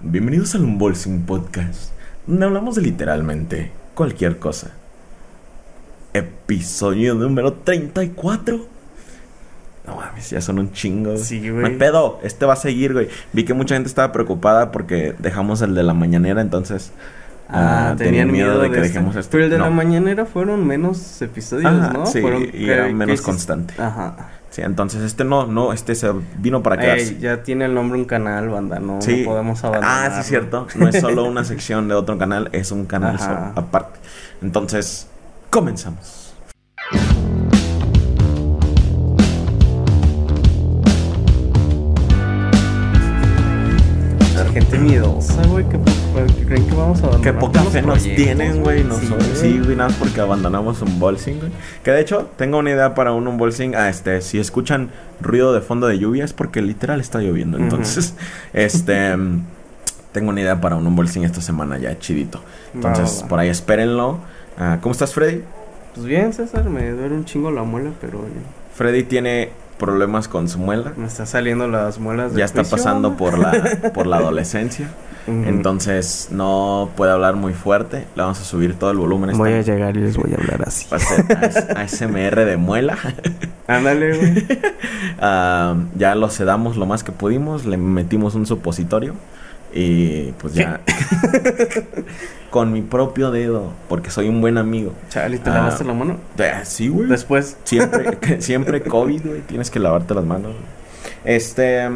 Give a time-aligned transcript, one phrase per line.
[0.00, 1.90] Bienvenidos al Unboxing Podcast,
[2.26, 4.70] donde hablamos de literalmente cualquier cosa.
[6.12, 8.66] Episodio número 34.
[9.86, 11.16] No mames, ya son un chingo.
[11.16, 11.72] Sí, No güey.
[11.72, 13.08] hay pedo, este va a seguir, güey.
[13.32, 16.92] Vi que mucha gente estaba preocupada porque dejamos el de la mañanera, entonces.
[17.48, 18.88] ah, tenían miedo de que este.
[18.88, 19.32] dejemos este.
[19.32, 19.70] Pero el de la No.
[19.72, 22.06] mañanera fueron menos episodios, Ajá, ¿no?
[22.06, 23.74] sí, fueron, y era menos constante.
[23.78, 24.28] Ajá.
[24.50, 27.08] Sí, entonces este no, no, este se vino para quedarse.
[27.14, 29.20] Ey, ya tiene el nombre un canal, banda, no, Sí.
[29.24, 30.12] no podemos abandonar.
[30.12, 30.66] Ah, sí, cierto.
[30.74, 33.98] No es solo una sección de otro canal, es un canal solo, aparte.
[34.40, 35.06] Entonces,
[35.50, 36.27] comenzamos.
[44.88, 47.34] Miedosa, güey, que, que creen que vamos a abandonar.
[47.34, 48.84] Qué poca fe nos tienen, güey.
[48.84, 49.34] No Sí, güey.
[49.34, 51.52] Sí, nada más porque abandonamos un bolsing, güey.
[51.82, 53.74] Que de hecho, tengo una idea para un unbolsing.
[53.74, 57.58] Ah, este, si escuchan ruido de fondo de lluvia es porque literal está lloviendo.
[57.58, 58.14] Entonces,
[58.52, 59.16] este.
[59.16, 59.42] mm,
[60.12, 62.40] Tengo una idea para un unboxing esta semana ya, chidito.
[62.74, 64.18] Entonces, por ahí espérenlo.
[64.58, 65.42] Ah, ¿Cómo estás, Freddy?
[65.94, 68.24] Pues bien, César, me duele un chingo la muela, pero
[68.74, 70.92] Freddy tiene problemas con su muela.
[70.96, 73.52] me está saliendo las muelas de Ya está pasando por la,
[73.94, 74.88] por la adolescencia.
[75.28, 78.06] Entonces no puede hablar muy fuerte.
[78.16, 79.36] Le vamos a subir todo el volumen.
[79.36, 80.86] voy a llegar y les voy a hablar así.
[80.90, 81.26] Va a ser
[81.76, 82.96] AS- ASMR de muela.
[83.66, 84.46] Ándale, güey.
[85.20, 87.66] Ah, ya lo sedamos lo más que pudimos.
[87.66, 89.14] Le metimos un supositorio.
[89.72, 90.80] Y pues ya.
[92.50, 93.72] con mi propio dedo.
[93.88, 94.94] Porque soy un buen amigo.
[95.10, 95.54] Chale, ¿te Ah.
[95.54, 96.16] lavaste la mano?
[96.38, 97.08] Eh, Sí, güey.
[97.08, 97.56] Después.
[97.64, 99.40] Siempre, siempre COVID, güey.
[99.42, 100.52] Tienes que lavarte las manos.
[101.24, 101.88] Este.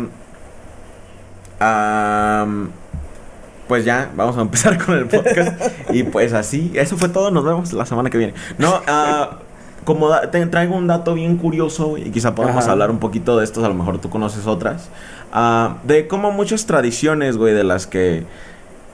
[3.69, 5.61] pues ya, vamos a empezar con el podcast.
[5.91, 7.31] y pues así, eso fue todo.
[7.31, 8.34] Nos vemos la semana que viene.
[8.59, 9.39] No, ah,
[9.85, 12.73] como da- te traigo un dato bien curioso, güey, y quizá podemos Ajá.
[12.73, 13.65] hablar un poquito de estos.
[13.65, 14.89] A lo mejor tú conoces otras.
[15.33, 18.25] ah, de cómo muchas tradiciones, güey, de las que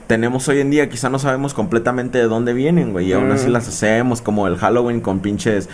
[0.09, 3.47] tenemos hoy en día, quizá no sabemos completamente de dónde vienen, güey, y aún así
[3.47, 3.51] Mm.
[3.51, 5.69] las hacemos, como el Halloween con pinches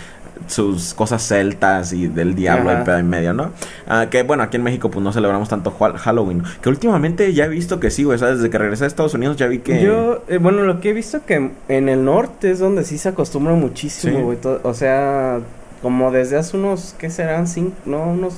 [0.46, 2.82] sus cosas celtas y del diablo Ajá.
[2.82, 3.52] y pedo en medio, ¿no?
[3.88, 6.42] Ah, que bueno, aquí en México pues no celebramos tanto Halloween.
[6.60, 8.36] Que últimamente ya he visto que sí, güey, ¿sabes?
[8.36, 9.82] Desde que regresé a Estados Unidos ya vi que...
[9.82, 13.08] Yo, eh, bueno, lo que he visto que en el norte es donde sí se
[13.08, 14.36] acostumbra muchísimo, güey.
[14.62, 15.38] O sea,
[15.80, 17.46] como desde hace unos, ¿qué serán?
[17.48, 18.34] Cinco, no, unos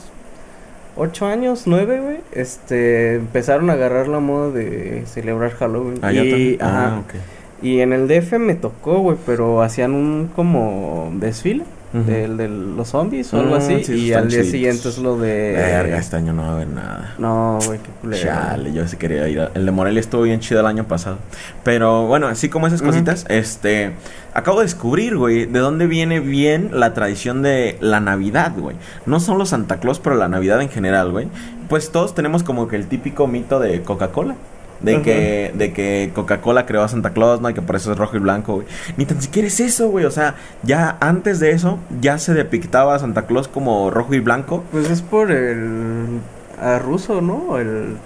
[0.99, 2.19] ocho años, nueve, güey.
[2.33, 5.99] Este, empezaron a agarrar la moda de celebrar Halloween.
[6.03, 7.15] Ah, ya y, ajá, Ah, ok.
[7.63, 12.89] y en el DF me tocó, güey, pero hacían un como desfile Del de los
[12.89, 13.83] zombies o algo Mm, así.
[13.85, 15.53] sí, y al día siguiente es lo de...
[15.57, 17.15] Verga, este año no va a haber nada.
[17.19, 18.23] No, güey, qué culero.
[18.23, 19.41] Chale, yo sí quería ir.
[19.41, 21.17] a- El de Morelia estuvo bien chido el año pasado.
[21.65, 23.93] Pero bueno, así como esas cositas, este.
[24.35, 28.77] Acabo de descubrir, güey, de dónde viene bien la tradición de la Navidad, güey.
[29.07, 31.29] No solo Santa Claus, pero la Navidad en general, güey.
[31.71, 34.37] Pues todos tenemos como que el típico mito de Coca-Cola.
[34.81, 35.03] De Ajá.
[35.03, 37.51] que, de que Coca-Cola creó a Santa Claus, ¿no?
[37.51, 38.67] Y que por eso es rojo y blanco, güey.
[38.97, 40.05] Ni tan siquiera es eso, güey.
[40.05, 44.21] O sea, ya antes de eso, ya se depictaba a Santa Claus como rojo y
[44.21, 44.65] blanco.
[44.71, 46.21] Pues es por el...
[46.61, 47.59] A ruso, ¿no?
[47.59, 47.97] El...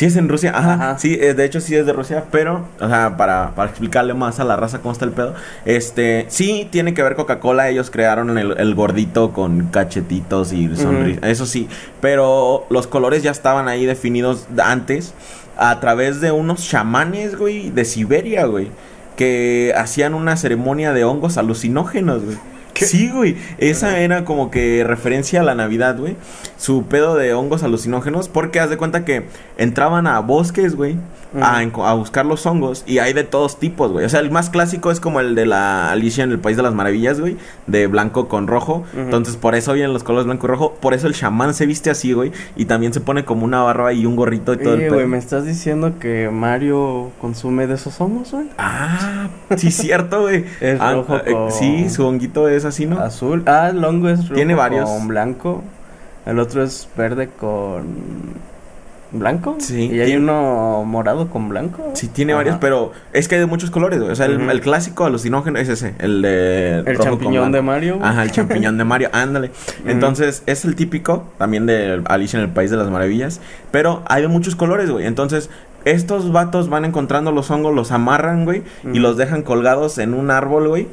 [0.00, 0.72] Sí, es en Rusia, ajá.
[0.72, 0.98] Ajá.
[0.98, 4.40] Sí, eh, de hecho sí es de Rusia, pero, o sea, para, para explicarle más
[4.40, 5.34] a la raza cómo está el pedo,
[5.66, 11.22] este, sí tiene que ver Coca-Cola, ellos crearon el, el gordito con cachetitos y sonrisas,
[11.24, 11.68] eso sí,
[12.00, 15.12] pero los colores ya estaban ahí definidos antes
[15.58, 18.70] a través de unos chamanes, güey, de Siberia, güey,
[19.16, 22.38] que hacían una ceremonia de hongos alucinógenos, güey.
[22.86, 23.36] Sí, güey.
[23.58, 26.16] Esa era como que referencia a la Navidad, güey.
[26.56, 28.28] Su pedo de hongos alucinógenos.
[28.28, 29.26] Porque haz de cuenta que
[29.58, 30.96] entraban a bosques, güey.
[31.40, 32.82] A, buscar los hongos.
[32.86, 34.04] Y hay de todos tipos, güey.
[34.04, 36.62] O sea, el más clásico es como el de la Alicia en el País de
[36.62, 37.36] las Maravillas, güey.
[37.66, 38.84] De blanco con rojo.
[38.96, 40.74] Entonces, por eso vienen los colores blanco y rojo.
[40.80, 42.32] Por eso el chamán se viste así, güey.
[42.56, 45.18] Y también se pone como una barba y un gorrito y todo el güey, ¿me
[45.18, 48.46] estás diciendo que Mario consume de esos hongos, güey?
[48.58, 50.44] Ah, sí, cierto, güey.
[50.60, 52.98] Es Ah, rojo eh, con- Sí, su honguito es así, ¿no?
[53.00, 53.42] Azul.
[53.46, 54.88] Ah, el hongo es rojo Tiene varios.
[54.88, 55.62] con blanco.
[56.26, 57.84] El otro es verde con
[59.12, 59.56] blanco.
[59.58, 61.90] Sí, Y hay tiene- uno morado con blanco.
[61.94, 62.38] Sí, tiene Ajá.
[62.40, 64.10] varios, pero es que hay de muchos colores, güey.
[64.12, 64.50] O sea, el, Ujú.
[64.50, 67.62] el clásico alucinógeno es ese, el de El rojo con champiñón de.
[67.62, 67.96] Mario.
[67.98, 68.08] güey.
[68.08, 69.50] Ajá, el champiñón de Mario, ándale.
[69.86, 73.40] Entonces, es el típico también de Alicia en el País de las Maravillas,
[73.70, 75.06] pero hay de muchos colores, güey.
[75.06, 75.50] Entonces,
[75.84, 80.30] estos vatos van encontrando los hongos, los amarran, güey, y los dejan colgados en un
[80.30, 80.88] árbol, güey.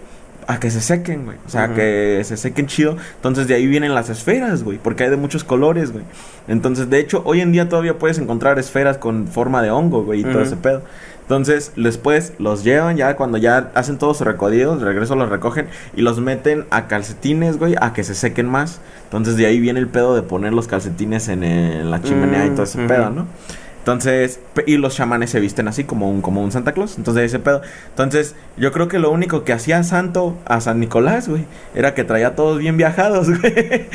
[0.50, 1.38] A que se sequen, güey.
[1.46, 2.96] O sea, que se sequen chido.
[3.16, 4.78] Entonces de ahí vienen las esferas, güey.
[4.78, 6.06] Porque hay de muchos colores, güey.
[6.48, 10.22] Entonces, de hecho, hoy en día todavía puedes encontrar esferas con forma de hongo, güey.
[10.22, 10.84] Y todo ese pedo.
[11.24, 15.68] Entonces, después los llevan ya cuando ya hacen todos sus recorridos, de regreso los recogen
[15.94, 18.80] y los meten a calcetines, güey, a que se sequen más.
[19.04, 22.52] Entonces, de ahí viene el pedo de poner los calcetines en, eh, la chimenea y
[22.52, 23.10] todo ese Mm, pedo.
[23.10, 23.26] ¿no?
[23.88, 26.98] Entonces, y los chamanes se visten así como un, como un Santa Claus.
[26.98, 27.62] Entonces, ese pedo.
[27.88, 32.04] Entonces, yo creo que lo único que hacía Santo a San Nicolás, güey, era que
[32.04, 33.86] traía a todos bien viajados, güey.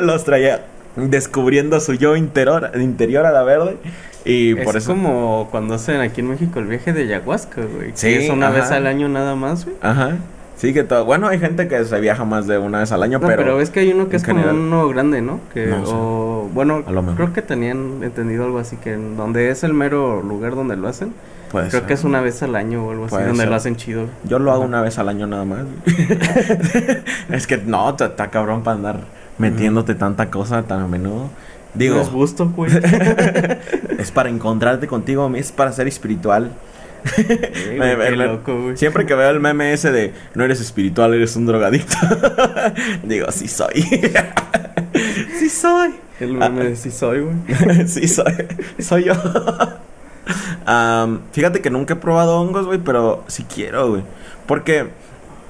[0.00, 3.76] los traía descubriendo su yo interior, interior a la verde.
[4.24, 4.92] Y es por eso.
[4.92, 7.90] como cuando hacen aquí en México el viaje de ayahuasca, güey.
[7.90, 8.60] que Sí, es una ajá.
[8.60, 9.76] vez al año nada más, güey.
[9.80, 10.12] Ajá.
[10.56, 11.04] Sí, que todo.
[11.04, 13.42] Bueno, hay gente que se viaja más de una vez al año, No, pero.
[13.42, 15.40] pero, es que hay uno que es como general- uno grande, ¿no?
[15.52, 16.82] Que, No o, bueno,
[17.16, 21.12] creo que tenían entendido algo así, que donde es el mero lugar donde lo hacen,
[21.50, 21.88] Puede creo ser.
[21.88, 23.48] que es una vez al año o algo así, donde ser.
[23.48, 24.06] lo hacen chido.
[24.24, 24.68] Yo lo hago Ajá.
[24.68, 25.60] una vez al año nada más.
[27.30, 29.00] es que no, está cabrón para andar
[29.38, 31.28] metiéndote tanta cosa tan a menudo.
[31.74, 32.70] Digo, No es gusto, güey.
[33.98, 36.52] es para encontrarte contigo, es para ser espiritual.
[37.78, 38.72] Me- me- loco.
[38.76, 41.96] Siempre que veo el meme ese de no eres espiritual, eres un drogadicto.
[43.02, 43.82] Digo, sí soy.
[45.38, 45.94] sí soy.
[46.20, 46.48] El Ah.
[46.48, 47.36] de sí soy, güey.
[47.88, 48.32] sí soy.
[48.78, 49.14] Soy yo.
[50.66, 54.02] Am, fíjate que nunca he probado hongos, güey, pero sí quiero, güey.
[54.46, 54.86] Porque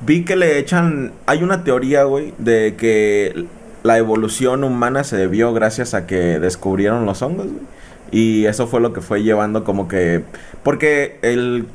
[0.04, 1.12] vi que le echan.
[1.26, 3.46] Hay una teoría, güey, de que
[3.82, 7.74] la evolución humana se debió gracias a que descubrieron los hongos, güey.
[8.10, 10.22] Y eso fue lo que fue llevando como que.
[10.62, 11.66] Porque el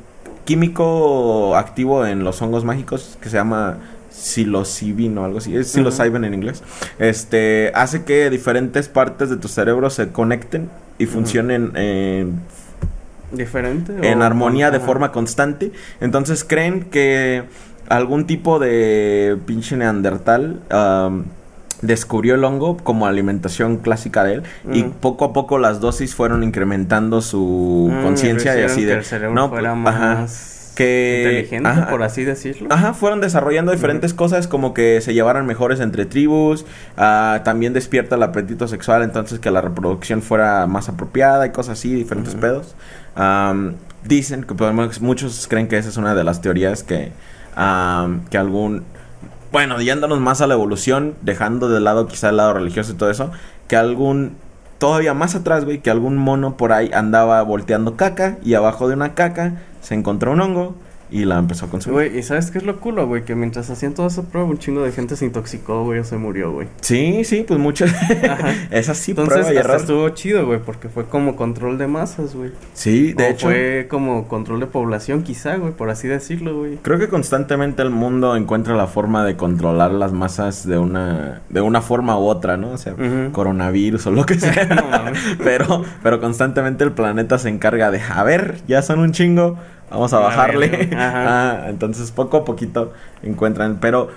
[0.44, 3.78] químico activo en los hongos mágicos que se llama
[4.10, 6.62] psilocibin o algo así, es psilocybin en inglés,
[6.98, 10.68] este hace que diferentes partes de tu cerebro se conecten
[10.98, 12.40] y funcionen en
[13.32, 13.92] ¿Diferente?
[14.02, 14.86] en o- armonía de ajá.
[14.86, 15.70] forma constante.
[16.00, 17.44] Entonces creen que
[17.88, 20.60] algún tipo de pinche neandertal
[21.82, 24.42] descubrió el hongo como alimentación clásica de él
[24.72, 24.90] y Mm.
[25.00, 29.04] poco a poco las dosis fueron incrementando su Mm, conciencia y así que de el
[29.04, 32.68] cerebro no, fuera pues, ajá, más que inteligente, ajá, por así decirlo.
[32.70, 36.64] Ajá, fueron desarrollando diferentes cosas como que se llevaran mejores entre tribus,
[36.96, 41.78] ah, también despierta el apetito sexual, entonces que la reproducción fuera más apropiada y cosas
[41.78, 42.74] así, diferentes pedos.
[44.04, 47.12] Dicen que podemos- muchos creen que esa es una de las teorías que,
[48.30, 48.84] que algún,
[49.52, 53.10] bueno, yéndonos más a la evolución, dejando de lado quizá el lado religioso y todo
[53.10, 53.30] eso,
[53.68, 54.36] que algún
[54.78, 58.94] todavía más atrás, güey, que algún mono por ahí andaba volteando caca y abajo de
[58.94, 60.74] una caca se encontró un hongo
[61.10, 61.94] y la empezó a consumir.
[61.94, 63.24] Güey, ¿y sabes qué es lo culo, güey?
[63.24, 66.16] Que mientras hacían toda esa prueba, un chingo de gente se intoxicó, güey, o se
[66.16, 66.68] murió, güey.
[66.80, 67.92] Sí, sí, pues muchas.
[67.92, 68.54] Ajá.
[68.70, 72.34] Esa sí, Entonces, prueba y hasta estuvo chido, güey, porque fue como control de masas,
[72.34, 72.50] güey.
[72.74, 73.46] Sí, de O hecho.
[73.48, 76.76] fue como control de población, quizá, güey, por así decirlo, güey.
[76.82, 81.60] Creo que constantemente el mundo encuentra la forma de controlar las masas de una de
[81.60, 82.70] una forma u otra, ¿no?
[82.70, 82.94] O sea,
[83.32, 84.50] coronavirus o lo que sea.
[84.70, 84.84] No
[85.44, 89.58] pero pero constantemente el planeta se encarga de, a ver, ya son un chingo,
[89.90, 90.90] vamos a bajarle.
[90.96, 91.24] ajá.
[91.62, 92.92] Ah, entonces poco a poquito
[93.22, 94.08] encuentran, pero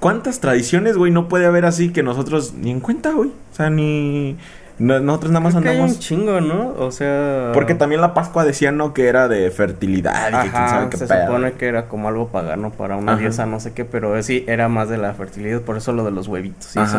[0.00, 3.30] ¿cuántas tradiciones, güey, no puede haber así que nosotros ni en cuenta, güey?
[3.30, 4.36] O sea, ni
[4.78, 6.74] no- nosotros nada más Creo que hay andamos un chingo, ¿no?
[6.78, 7.50] O sea...
[7.54, 8.94] Porque también la Pascua decían, ¿no?
[8.94, 11.26] Que era de fertilidad y que quién sabe qué se pedo.
[11.26, 13.20] supone que era como algo pagano para una Ajá.
[13.20, 16.10] diosa, no sé qué, pero sí, era más de la fertilidad, por eso lo de
[16.10, 16.98] los huevitos y eso.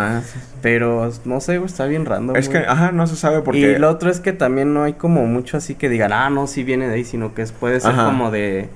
[0.62, 3.62] Pero, no sé, güey, está bien random, Es que, ajá, no se sabe por Y
[3.62, 3.80] qué.
[3.80, 6.64] lo otro es que también no hay como mucho así que digan, ah, no, sí
[6.64, 8.06] viene de ahí, sino que es- puede ser Ajá.
[8.06, 8.70] como de,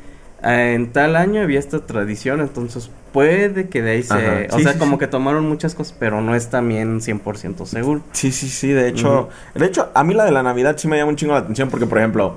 [0.44, 4.56] en tal año había esta tradición, entonces puede que de ahí se, Ajá.
[4.56, 5.00] o sea, sí, como sí.
[5.00, 8.02] que tomaron muchas cosas, pero no es también 100% seguro.
[8.12, 9.30] Sí, sí, sí, de hecho.
[9.56, 11.70] De hecho, a mí la de la Navidad sí me llama un chingo la atención
[11.70, 12.36] porque, por ejemplo,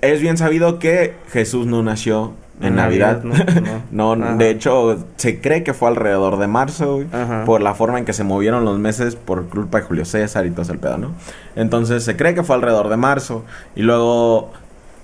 [0.00, 3.22] es bien sabido que Jesús no nació en Navidad.
[3.24, 3.34] ¿no?
[3.90, 4.36] No, Ajá.
[4.36, 7.06] de hecho, se cree que fue alrededor de marzo, güey.
[7.46, 10.50] Por la forma en que se movieron los meses por culpa de Julio César y
[10.50, 11.12] todo ese pedo, ¿no?
[11.56, 13.44] Entonces se cree que fue alrededor de marzo.
[13.76, 14.52] Y luego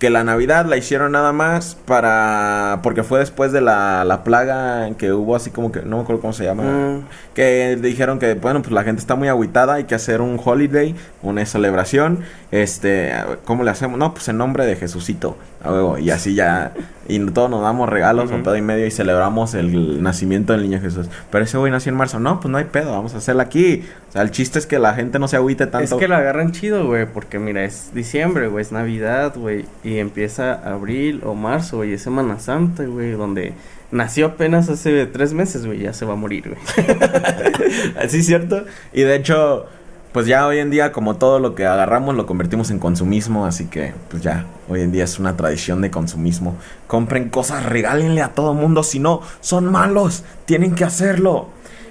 [0.00, 2.80] que la Navidad la hicieron nada más para...
[2.82, 5.82] Porque fue después de la, la plaga que hubo así como que...
[5.82, 6.62] No me acuerdo cómo se llama.
[6.62, 7.04] Mm,
[7.40, 10.94] Que dijeron que, bueno, pues la gente está muy agüitada, hay que hacer un holiday,
[11.22, 12.20] una celebración.
[12.50, 13.14] Este,
[13.46, 13.98] ¿cómo le hacemos?
[13.98, 15.96] No, pues en nombre de Jesucito, a huevo.
[15.96, 16.74] Y así ya,
[17.08, 18.40] y todos nos damos regalos Ujú.
[18.40, 21.08] o pedo y medio y celebramos el nacimiento del niño Jesús.
[21.30, 22.20] Pero ese güey nació en marzo.
[22.20, 23.84] No, pues no hay pedo, vamos a hacerlo aquí.
[24.10, 25.94] O sea, el chiste es que la gente no se agüite tanto.
[25.96, 29.96] Es que la agarran chido, güey, porque mira, es diciembre, güey, es Navidad, güey, y
[29.96, 33.54] empieza abril o marzo, güey, es Semana Santa, güey, donde
[33.92, 38.08] nació apenas hace tres meses, güey, ya se va a morir, güey.
[38.08, 38.64] Sí, cierto.
[38.92, 39.66] Y de hecho,
[40.12, 43.46] pues ya hoy en día, como todo lo que agarramos, lo convertimos en consumismo.
[43.46, 46.56] Así que, pues ya, hoy en día es una tradición de consumismo.
[46.86, 48.82] Compren cosas, regálenle a todo mundo.
[48.82, 50.24] Si no, son malos.
[50.46, 51.48] Tienen que hacerlo.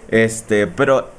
[0.10, 1.10] Este, pero,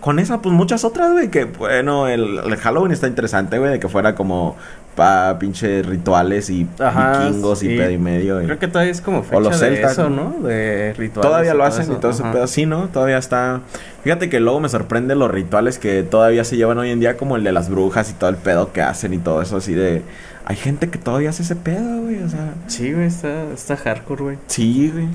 [0.00, 1.28] con esa, pues muchas otras, güey.
[1.28, 4.56] Que bueno, el Halloween está interesante, güey, de que fuera como
[4.98, 8.42] pa pinche rituales y Ajá, vikingos y pedo y medio.
[8.42, 10.34] y- Creo que todavía es como fecha O los de celtas, eso, ¿no?
[10.40, 10.46] ¿no?
[10.48, 11.30] De rituales.
[11.30, 12.46] Todavía lo hacen y todo ese pedo.
[12.48, 12.88] Sí, ¿no?
[12.88, 13.60] Todavía está.
[14.02, 17.36] Fíjate que luego me sorprende los rituales que todavía se llevan hoy en día, como
[17.36, 20.02] el de las brujas y todo el pedo que hacen y todo eso, así de.
[20.44, 22.22] Hay gente que todavía hace ese pedo, güey.
[22.22, 24.38] O sea, Sí, güey, está, está hardcore, güey.
[24.48, 25.06] sí, güey.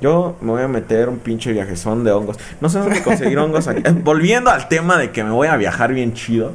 [0.00, 2.36] Yo me voy a meter un pinche viajezón de hongos.
[2.60, 3.82] No sé dónde conseguir hongos aquí.
[4.04, 6.52] Volviendo al tema de que me voy a viajar bien chido.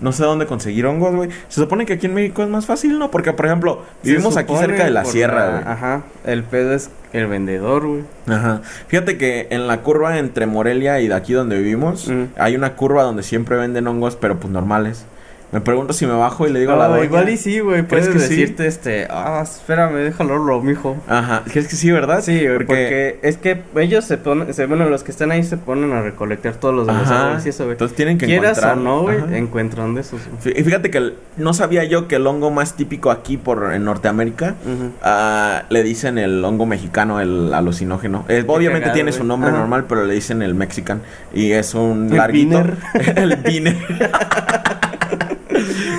[0.00, 1.30] No sé dónde conseguir hongos, güey.
[1.48, 3.10] Se supone que aquí en México es más fácil, ¿no?
[3.10, 5.62] Porque, por ejemplo, vivimos aquí cerca de la sierra, güey.
[5.66, 6.02] Ajá.
[6.24, 8.02] El pedo es el vendedor, güey.
[8.28, 8.62] Ajá.
[8.88, 12.24] Fíjate que en la curva entre Morelia y de aquí donde vivimos, Mm.
[12.38, 15.04] hay una curva donde siempre venden hongos, pero pues normales.
[15.52, 17.04] Me pregunto si me bajo y le digo a la doña.
[17.04, 17.84] igual y sí, güey.
[17.84, 18.40] ¿Crees Puedes que sí?
[18.40, 20.96] decirte, este, ah, espérame, déjalo, lo, mijo.
[21.08, 21.42] Ajá.
[21.50, 22.22] ¿Crees que sí, verdad?
[22.22, 23.18] Sí, porque...
[23.22, 26.54] es que ellos se ponen, se, bueno, los que están ahí se ponen a recolectar
[26.54, 27.22] todos los de los Ajá.
[27.24, 27.72] árboles y eso, güey.
[27.72, 28.78] Entonces tienen que Quieras encontrar.
[28.78, 30.20] o no, güey, encuentran de esos.
[30.40, 30.54] güey.
[30.54, 33.72] Fí- Y fíjate que el- no sabía yo que el hongo más típico aquí por
[33.74, 34.54] en Norteamérica
[35.02, 38.24] ah, le dicen el hongo mexicano, el alucinógeno.
[38.28, 39.58] Eh, obviamente cagado, tiene su nombre Ajá.
[39.58, 41.02] normal, pero le dicen el mexican
[41.34, 42.62] y es un El larguito.
[42.62, 42.76] biner.
[43.16, 43.76] el biner.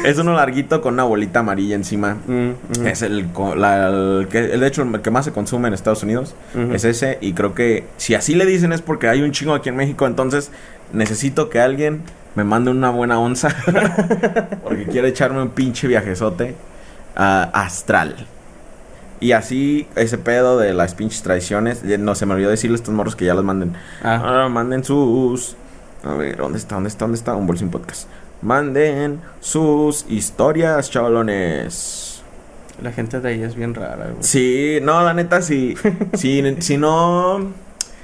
[0.03, 2.17] es uno larguito con una bolita amarilla encima.
[2.27, 2.85] Mm.
[2.87, 5.73] Es el, co- la- el que, el de hecho, el que más se consume en
[5.73, 6.35] Estados Unidos.
[6.73, 7.17] Es ese.
[7.21, 10.07] Y creo que si así le dicen es porque hay un chingo aquí en México.
[10.07, 10.51] Entonces
[10.93, 12.01] necesito que alguien
[12.35, 13.49] me mande una buena onza.
[14.63, 16.55] porque quiero echarme un pinche viajezote
[17.15, 18.15] ah, astral.
[19.19, 21.83] Y así, ese pedo de las pinches tradiciones.
[21.83, 23.73] eh, No se me olvidó decirle a estos morros que ya los manden.
[24.03, 25.55] Ah, Ah, manden sus.
[26.03, 26.73] A ver, ¿dónde está?
[26.73, 27.05] ¿Dónde está?
[27.05, 27.35] ¿Dónde está?
[27.35, 28.07] Un bolsín podcast.
[28.41, 32.23] Manden sus historias, chavalones.
[32.81, 34.23] la gente de ahí es bien rara, güey.
[34.23, 35.75] Sí, no, la neta, si,
[36.13, 37.51] si, si no.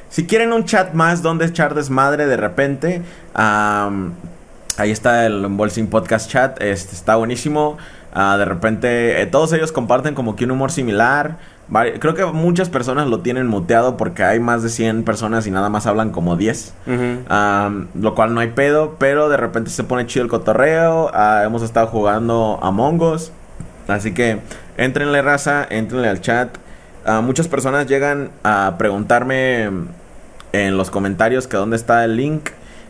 [0.10, 3.02] Si quieren un chat más donde echar desmadre de repente,
[3.34, 7.78] ahí está el Bolsing Podcast Chat, este está buenísimo.
[8.14, 11.38] Ah, de repente, eh, todos ellos comparten como que un humor similar.
[12.00, 15.70] Creo que muchas personas lo tienen muteado porque hay más de 100 personas y nada
[15.70, 16.74] más hablan como 10.
[16.88, 17.04] Ujú.
[17.28, 21.12] Am, lo cual no hay pedo, pero de repente se pone chido el cotorreo.
[21.14, 23.32] Ah, hemos estado jugando Among Us.
[23.88, 24.40] Así que
[24.78, 26.50] entrenle raza, entrenle al chat.
[27.06, 29.70] Ah, muchas personas llegan a preguntarme
[30.54, 32.50] en los comentarios que dónde está el link.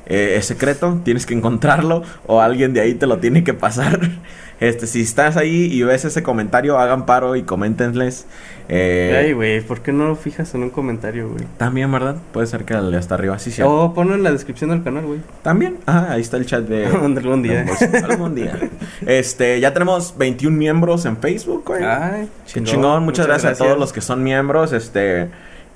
[0.10, 4.00] Eh, es secreto, tienes que encontrarlo o alguien de ahí te lo tiene que pasar.
[4.60, 8.26] Este, si estás ahí y ves ese comentario, hagan paro y coméntenles.
[8.70, 11.46] Eh, Ay, güey, ¿por qué no lo fijas en un comentario, güey?
[11.58, 12.16] también, ¿verdad?
[12.34, 13.62] Puede ser que hasta arriba, sí, sí.
[13.64, 15.20] O ponlo en la descripción del canal, güey.
[15.44, 16.86] También, ajá, ahí está el chat de.
[17.18, 17.64] Algún día.
[17.64, 17.98] de.
[18.00, 18.58] Algún día.
[19.06, 21.84] Este, ya tenemos 21 miembros en Facebook, güey.
[21.84, 25.30] Ay, Qué chingón, muchas, gracias, a todos los que son miembros, este.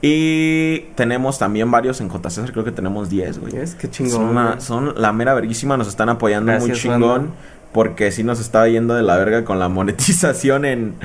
[0.03, 2.29] Y tenemos también varios en J.
[2.31, 3.55] César, creo que tenemos 10, güey.
[3.57, 4.11] Es que chingón.
[4.11, 7.01] Son, una- son la mera verguísima, nos están apoyando muy Gracias, chingón.
[7.01, 7.27] banda.
[7.71, 10.95] Porque sí nos estaba yendo de la verga con la monetización en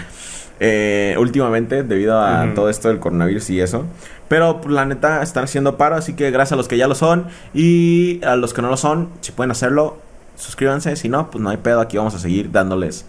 [0.58, 3.84] eh, últimamente, debido a todo esto del coronavirus y eso.
[4.28, 6.94] Pero pues, la neta están haciendo paro, así que gracias a los que ya lo
[6.94, 7.26] son.
[7.54, 9.98] Y a los que no lo son, si pueden hacerlo,
[10.36, 10.96] suscríbanse.
[10.96, 13.04] Si no, pues no hay pedo, aquí vamos a seguir dándoles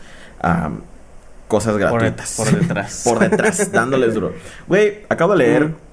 [1.48, 2.36] cosas gratuitas.
[2.36, 3.02] por detrás.
[3.06, 4.34] Por detrás, dándoles duro.
[4.68, 5.87] Güey, acabo de leer.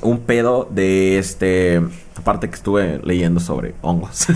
[0.00, 1.82] Un pedo de este.
[2.16, 4.26] Aparte que estuve leyendo sobre hongos.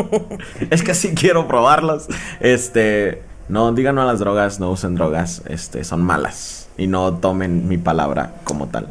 [0.70, 2.06] es que sí quiero probarlos.
[2.40, 3.22] Este.
[3.48, 5.42] No, digan no a las drogas, no usen drogas.
[5.46, 6.68] Este, son malas.
[6.76, 8.88] Y no tomen mi palabra como tal.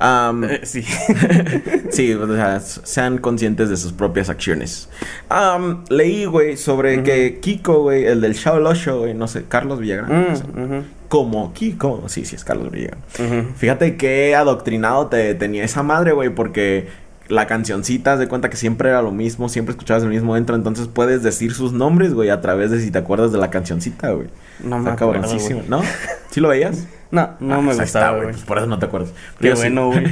[0.00, 0.84] Eh, sí.
[1.90, 4.88] Sí, o sea, sean conscientes de sus propias acciones.
[5.28, 9.78] Am, leí, güey, sobre que Kiko, güey, el del Shaolin Show, güey, no sé, Carlos
[9.78, 10.28] Villagrán.
[10.30, 10.82] no sé, Mm,
[11.14, 12.02] Como Kiko.
[12.08, 13.48] Sí, sí, es Carlos ujú.
[13.56, 16.88] Fíjate qué adoctrinado te tenía esa madre, güey, porque
[17.28, 20.88] la cancioncita, de cuenta que siempre era lo mismo, siempre escuchabas el mismo intro, entonces
[20.88, 24.26] puedes decir sus nombres, güey, a través de si te acuerdas de la cancioncita, güey.
[24.58, 25.62] No me Está cabroncísimo.
[25.68, 25.82] ¿no?
[26.30, 26.88] ¿Sí lo veías?
[27.12, 28.32] No, no Ah, me pues gustaba, güey.
[28.32, 29.10] pues por eso no te acuerdas.
[29.40, 29.62] Qué Yo sí.
[29.62, 30.04] bueno, güey.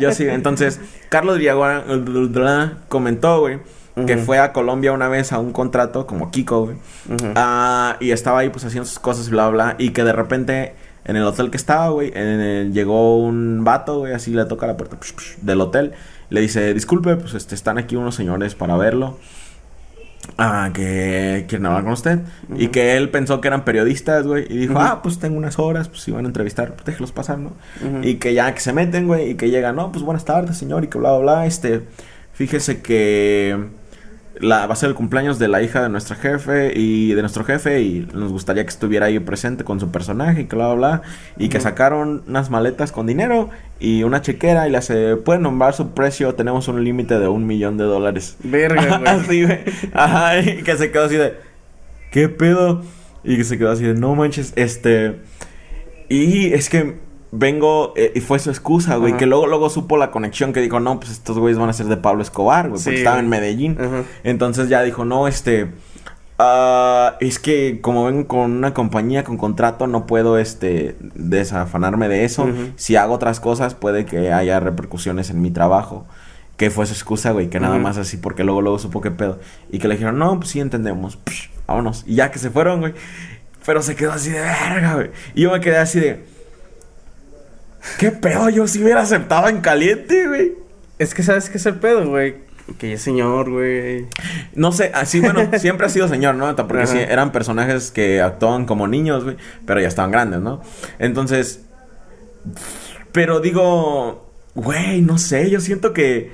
[0.00, 0.80] Yo sí, entonces,
[1.10, 3.60] Carlos Villagrán eh, comentó, güey,
[4.06, 6.76] que fue a Colombia una vez a un contrato como Kiko, güey.
[7.36, 11.16] Ah, y estaba ahí pues haciendo sus cosas bla, bla, y que de repente en
[11.16, 14.76] el hotel que estaba, güey, en el- llegó un vato, güey, así le toca la
[14.76, 15.92] puerta psh, psh, del hotel.
[16.28, 19.18] Le dice, disculpe, pues este, están aquí unos señores para verlo.
[20.38, 22.20] Ah, que quieren hablar con usted.
[22.56, 24.44] Y que él pensó que eran periodistas, güey.
[24.48, 27.38] Y dijo, ah, pues tengo unas horas, pues si van a entrevistar, pues déjelos pasar,
[27.38, 27.52] ¿no?
[28.02, 30.84] Y que ya que se meten, güey, y que llegan, no, pues buenas tardes, señor,
[30.84, 31.46] y que bla, bla, bla.
[31.46, 31.82] Este,
[32.34, 33.56] fíjese que
[34.38, 37.44] la, va a ser el cumpleaños de la hija de nuestra jefe y de nuestro
[37.44, 41.02] jefe y nos gustaría que estuviera ahí presente con su personaje y bla, bla, bla.
[41.36, 45.74] Y que sacaron unas maletas con dinero y una chequera y le hace, pueden nombrar
[45.74, 48.36] su precio, tenemos un límite de un millón de dólares.
[48.42, 49.10] Verga, güey.
[49.10, 49.58] así, güey.
[49.92, 51.34] Ajá, y que se quedó así de,
[52.10, 52.82] ¿qué pedo?
[53.24, 55.20] Y que se quedó así de, no manches, este...
[56.08, 56.98] Y es que
[57.32, 59.18] vengo eh, y fue su excusa, güey, Ajá.
[59.18, 61.86] que luego luego supo la conexión que dijo, "No, pues estos güeyes van a ser
[61.86, 63.28] de Pablo Escobar, güey, porque estaba en.
[63.28, 64.02] Medellín." Ajá.
[64.24, 65.70] Entonces ya dijo, "No, este
[66.38, 72.24] ah, es que como vengo con una compañía con contrato, no puedo este desafanarme de
[72.24, 72.48] eso.
[72.76, 76.06] Si hago otras cosas, puede que haya repercusiones en mi trabajo."
[76.56, 79.38] Que fue su excusa, güey, que nada más así, porque luego luego supo qué pedo.
[79.70, 82.04] Y que le dijeron, no, pues sí entendemos, Psh, vámonos.
[82.06, 82.92] Y ya que se fueron, güey.
[83.64, 85.10] Pero se quedó así de verga, güey.
[85.34, 86.22] Y yo me quedé así de,
[87.98, 88.48] ¿qué pedo?
[88.50, 90.52] Yo sí hubiera aceptado en caliente, güey.
[90.98, 92.36] Es que sabes qué es el pedo, güey.
[92.78, 94.06] Que ya es señor, güey.
[94.54, 96.54] No sé, así, bueno, siempre ha sido señor, ¿no?
[96.54, 100.60] Porque sí, eran personajes que actuaban como niños, güey, pero ya estaban grandes, ¿no?
[100.98, 101.64] Entonces,
[103.12, 106.32] pero digo, güey, no sé, yo siento que,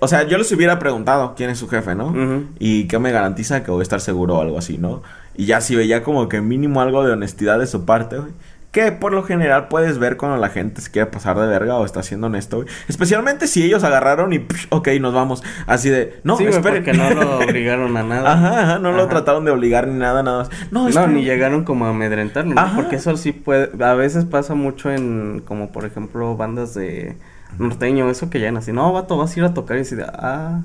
[0.00, 2.14] o sea, yo les hubiera preguntado quién es su jefe, ¿no?
[2.58, 5.02] Y qué me garantiza que voy a estar seguro o algo así, ¿no?
[5.34, 8.32] Y ya si veía como que mínimo algo de honestidad de su parte, güey.
[8.70, 11.84] Que por lo general puedes ver cuando la gente se quiere pasar de verga o
[11.84, 12.68] está siendo honesto, güey.
[12.86, 15.42] Especialmente si ellos agarraron y, psh, ok, nos vamos.
[15.66, 16.84] Así de, no, sí, esperen.
[16.84, 18.32] porque no lo obligaron a nada.
[18.32, 20.50] Ajá, ajá, no lo trataron de obligar ni nada, nada más.
[20.70, 22.54] No, No, ni llegaron como a amedrentarlo.
[22.76, 23.70] Porque eso sí puede...
[23.84, 25.42] A veces pasa mucho en...
[25.44, 27.16] Como por ejemplo bandas de
[27.58, 28.72] norteño, eso que llegan así.
[28.72, 30.04] No, vato, vas a ir a tocar y así de...
[30.04, 30.60] Ah,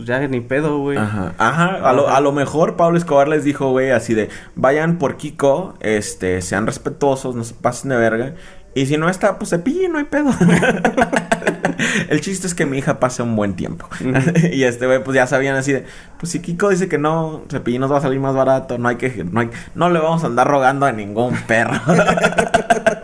[0.00, 0.96] pues ya ni pedo, güey.
[0.96, 4.96] Ajá, ajá, a lo, a lo mejor Pablo Escobar les dijo, güey, así de, vayan
[4.96, 8.34] por Kiko, este, sean respetuosos, no se pasen de verga,
[8.74, 10.30] y si no está, pues se pille, no hay pedo.
[12.08, 13.86] El chiste es que mi hija pase un buen tiempo.
[14.52, 15.84] y este güey, pues ya sabían así de,
[16.18, 18.96] pues si Kiko dice que no, Cepillín nos va a salir más barato, no hay
[18.96, 21.78] que, no hay, no le vamos a andar rogando a ningún perro.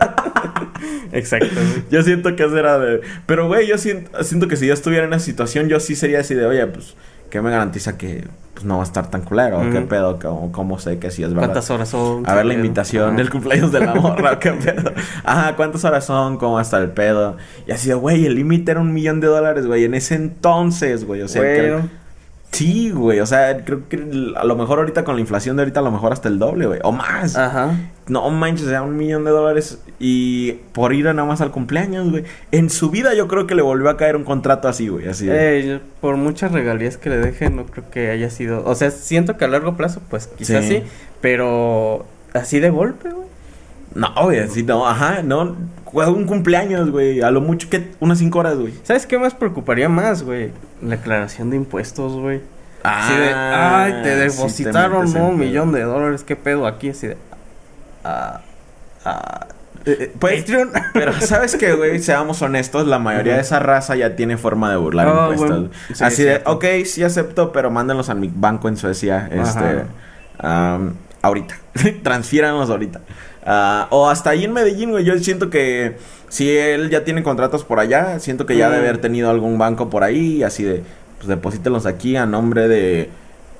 [1.11, 1.83] Exacto, güey.
[1.91, 3.01] Yo siento que eso era de...
[3.25, 6.19] Pero, güey, yo siento, siento que si yo estuviera en esa situación, yo sí sería
[6.21, 6.95] así de, oye, pues,
[7.29, 9.59] ¿qué me garantiza que pues, no va a estar tan culero?
[9.71, 9.87] ¿Qué Ujú.
[9.87, 10.19] pedo?
[10.19, 11.49] ¿Cómo, cómo sé que sí es verdad?
[11.49, 12.27] ¿Cuántas horas son?
[12.27, 12.65] A ver la ¿Qué pedo?
[12.65, 14.93] invitación del cumpleaños de la morra, ¿qué pedo?
[15.23, 16.37] Ajá, ¿cuántas horas son?
[16.37, 17.37] ¿Cómo va a estar el pedo?
[17.67, 21.05] Y así de, güey, el límite era un millón de dólares, güey, en ese entonces,
[21.05, 21.41] güey, o sea...
[21.43, 21.89] que- Bueno,
[22.51, 23.97] Sí, güey, o sea, creo que
[24.35, 26.65] a lo mejor ahorita con la inflación de ahorita a lo mejor hasta el doble,
[26.65, 27.35] güey, o más.
[27.35, 27.75] ajá.
[28.07, 32.09] No manches, o sea, un millón de dólares y por ir nada más al cumpleaños,
[32.09, 32.23] güey.
[32.51, 35.27] En su vida yo creo que le volvió a caer un contrato así, güey, así.
[35.29, 38.63] Eh, yo- por muchas regalías que le dejen, no creo que haya sido...
[38.65, 40.77] O sea, siento que a largo plazo, pues quizás Sí.
[40.77, 40.83] sí,
[41.21, 43.26] pero así de golpe, güey.
[43.95, 45.55] No, güey, así no, ajá, no.
[45.93, 48.73] Un cumpleaños, güey, a lo mucho que unas cinco horas, güey.
[48.83, 50.51] ¿Sabes qué más preocuparía más, güey?
[50.81, 52.41] La aclaración de impuestos, güey.
[52.83, 55.29] Ah, Así de, ay, te sí depositaron ¿no?
[55.29, 56.89] un millón de dólares, ¿qué pedo aquí?
[56.89, 57.17] Así de,
[58.03, 58.41] ah,
[59.05, 59.47] ah,
[59.85, 60.71] Eh, eh, pues, Patreon.
[60.93, 61.99] pero ¿sabes qué, güey?
[61.99, 65.49] Seamos honestos, la mayoría de esa raza ya tiene forma de burlar Ah, impuestos.
[65.49, 69.85] bueno, sí, Así de, ok, sí acepto, pero mándenlos a mi banco en Suecia, este,
[70.39, 71.55] am, ahorita.
[72.03, 73.01] Transfiéranlos ahorita.
[73.49, 75.05] Ah, o hasta ahí en Medellín, güey.
[75.05, 75.95] Yo siento que
[76.27, 78.71] si él ya tiene contratos por allá, siento que ya Mm.
[78.73, 80.83] debe haber tenido algún banco por ahí, así de,
[81.17, 83.09] pues deposítenlos aquí a nombre de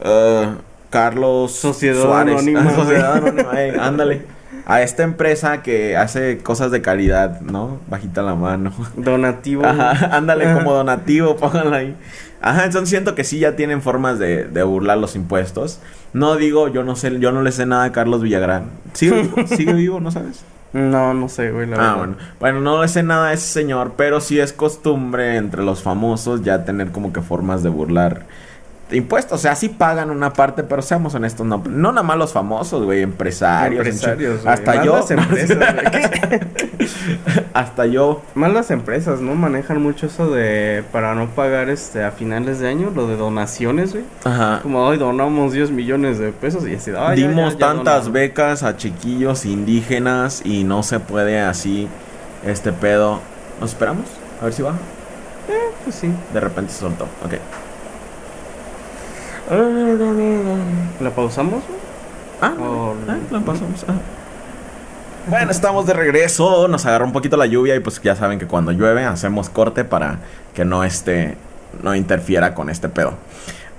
[0.03, 0.55] ah,
[0.89, 2.33] Carlos Sociedad Suárez.
[2.35, 3.13] Anónima, Sociedad.
[3.17, 4.21] Anónima, eh, ándale.
[4.65, 7.79] A esta empresa que hace cosas de caridad, ¿no?
[7.89, 8.73] Bajita la mano.
[8.97, 9.65] donativo.
[9.65, 11.95] Ajá, ándale como donativo, pónganlo ahí.
[12.41, 15.79] Ajá, entonces siento que sí ya tienen formas de, de burlar los impuestos.
[16.13, 18.65] No digo, yo no sé, yo no le sé nada a Carlos Villagrán.
[18.93, 19.47] ¿Sigue vivo?
[19.47, 19.99] ¿Sigue vivo?
[19.99, 20.43] ¿No sabes?
[20.73, 21.97] No, no sé, güey, la Ah, verdad.
[21.97, 22.15] bueno.
[22.39, 26.43] Bueno, no le sé nada a ese señor, pero sí es costumbre entre los famosos
[26.43, 28.25] ya tener como que formas de burlar
[28.91, 29.39] impuestos.
[29.39, 32.83] O sea, sí pagan una parte, pero seamos honestos, no, no nada más los famosos,
[32.85, 33.85] güey, empresarios.
[33.85, 34.53] Empresarios, güey.
[34.53, 34.95] Hasta Más yo.
[34.97, 35.57] las empresas,
[37.53, 38.21] hasta yo.
[38.35, 39.35] Más las empresas, ¿no?
[39.35, 43.91] Manejan mucho eso de para no pagar este a finales de año, lo de donaciones,
[43.93, 44.03] güey.
[44.23, 44.59] Ajá.
[44.63, 47.85] Como hoy donamos 10 millones de pesos y así, "Ay, ya, Dimos ya, ya tantas
[48.05, 48.11] donamos".
[48.13, 51.87] becas a chiquillos indígenas y no se puede así
[52.45, 53.19] este pedo.
[53.59, 54.05] ¿Nos esperamos?
[54.41, 54.73] A ver si va.
[55.83, 56.09] Pues sí.
[56.33, 57.05] De repente se soltó.
[57.25, 57.33] Ok.
[61.01, 61.63] ¿La pausamos?
[62.41, 63.85] Ah, ah, la pasamos.
[63.87, 63.93] ah.
[65.27, 66.67] Bueno, estamos de regreso.
[66.67, 69.83] Nos agarró un poquito la lluvia y pues ya saben que cuando llueve hacemos corte
[69.83, 70.19] para
[70.53, 71.37] que no este
[71.83, 73.13] no interfiera con este pedo.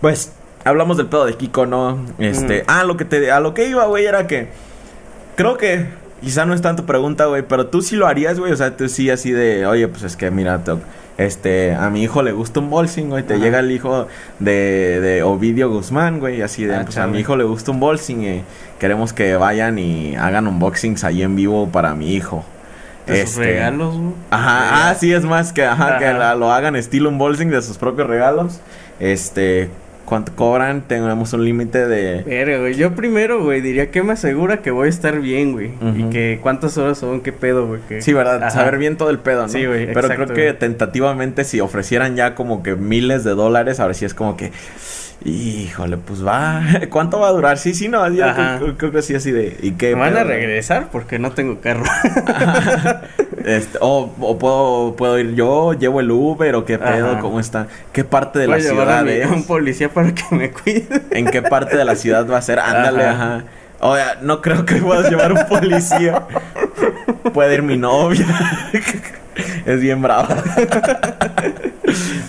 [0.00, 0.32] Pues
[0.64, 1.98] hablamos del pedo de Kiko, ¿no?
[2.18, 2.64] Este, Ujú.
[2.68, 4.48] ah, lo que te a lo que iba, güey, era que
[5.36, 5.86] creo que
[6.22, 8.88] quizá no es tanto pregunta, güey, pero tú sí lo harías, güey, o sea, tú
[8.88, 10.76] sí así de, "Oye, pues es que mira, te-
[11.18, 13.42] este, a mi hijo le gusta un bolsing, güey, te Ajá.
[13.42, 14.06] llega el hijo
[14.38, 17.80] de, de Ovidio Guzmán, güey, así de, Ah, pues a mi hijo le gusta un
[17.80, 18.42] bolsing y
[18.78, 22.44] queremos que vayan y hagan unboxings ahí en vivo para mi hijo.
[23.06, 24.12] De sus Este, regalos, güey.
[24.30, 27.78] Ajá, ah, sí, es más que, ajá, que la- lo hagan estilo unboxing de sus
[27.78, 28.60] propios regalos.
[29.00, 29.70] Este,
[30.08, 30.82] ¿cuánto cobran?
[30.88, 32.22] Tenemos un límite de...
[32.24, 35.70] Pero, güey, yo primero, güey, diría que me asegura que voy a estar bien, güey.
[35.96, 37.80] Y que cuántas horas son, qué pedo, güey.
[37.88, 38.36] que- Sí, ¿verdad?
[38.42, 38.50] Ajá.
[38.50, 39.48] Saber bien todo el pedo, ¿no?
[39.48, 43.80] Sí, güey, Pero exacto, creo que tentativamente si ofrecieran ya como que miles de dólares,
[43.80, 44.50] ahora sí es como que...
[45.24, 46.62] Híjole, pues va.
[46.90, 47.58] ¿Cuánto va a durar?
[47.58, 48.08] Sí, sí, no.
[48.12, 48.24] yo
[48.76, 49.56] creo, que sí, así de.
[49.62, 49.94] ¿Y qué?
[49.94, 51.84] Me van a regresar porque no tengo carro.
[53.44, 57.20] Este, o o puedo, puedo ir yo, llevo el Uber o qué pedo, Ajá.
[57.20, 57.66] cómo está.
[57.92, 59.44] ¿Qué parte de Voy la a, ciudad a un es?
[59.46, 60.86] policía para que me cuide.
[61.12, 62.58] ¿En qué parte de la ciudad va a ser?
[62.58, 63.36] Ándale, Ajá.
[63.36, 63.44] ajá.
[63.80, 66.24] Oye, no creo que puedas llevar un policía.
[67.32, 68.26] Puede ir mi novia.
[69.64, 70.28] es bien brava.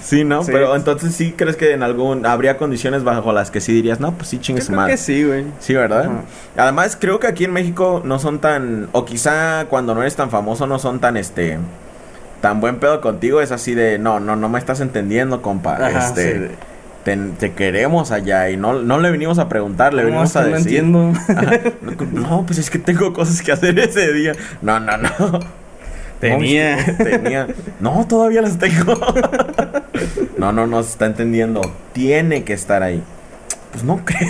[0.09, 0.43] Sí, ¿no?
[0.43, 0.51] Sí.
[0.51, 4.13] Pero entonces sí crees que en algún habría condiciones bajo las que sí dirías, no,
[4.13, 4.93] pues sí chingue Yo su creo madre.
[4.93, 5.45] que sí, güey.
[5.59, 6.09] Sí, ¿verdad?
[6.57, 8.89] Además, creo que aquí en México no son tan.
[8.91, 11.57] O quizá cuando no eres tan famoso, no son tan este.
[12.41, 13.41] Tan buen pedo contigo.
[13.41, 13.99] Es así de.
[13.99, 15.75] No, no, no me estás entendiendo, compa.
[15.75, 16.47] Ajá, este.
[16.49, 16.53] sí.
[17.03, 18.49] te, te queremos allá.
[18.49, 20.77] Y no, no le venimos a preguntar, le No, es a que no decir.
[20.79, 21.13] entiendo.
[21.27, 21.51] Ajá.
[22.13, 24.33] No, pues es que tengo cosas que hacer ese día.
[24.61, 25.39] No, no, no.
[26.19, 26.77] Tenía.
[26.77, 27.47] No, tenía.
[27.79, 28.93] No, todavía las tengo.
[30.37, 31.59] No, no, no se está entendiendo.
[31.91, 33.03] Tiene que estar ahí.
[33.73, 34.29] Pues no creo.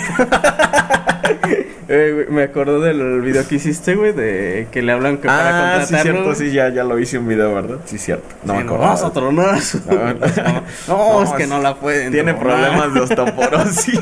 [1.92, 5.84] Eh, me acordé del video que hiciste, güey, de que le hablan que para Ah,
[5.84, 6.22] sí, contratarlo.
[6.22, 7.78] cierto, sí, ya, ya lo hice un video, ¿verdad?
[7.84, 8.28] Sí, cierto.
[8.44, 9.06] No Sí, me acuerdo.
[9.06, 9.58] A tronar
[9.90, 12.12] Ah, No, no, es que no la pueden.
[12.12, 14.00] Tiene problemas de osteoporosis.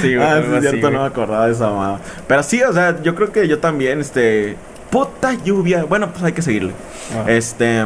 [0.00, 1.98] Sí, güey, ah, sí, cierto, no me acordaba de esa mamada.
[2.28, 4.54] Pero sí, o sea, yo creo que yo también, este.
[4.92, 5.84] Puta lluvia.
[5.84, 6.74] Bueno, pues hay que seguirle.
[7.26, 7.84] Este.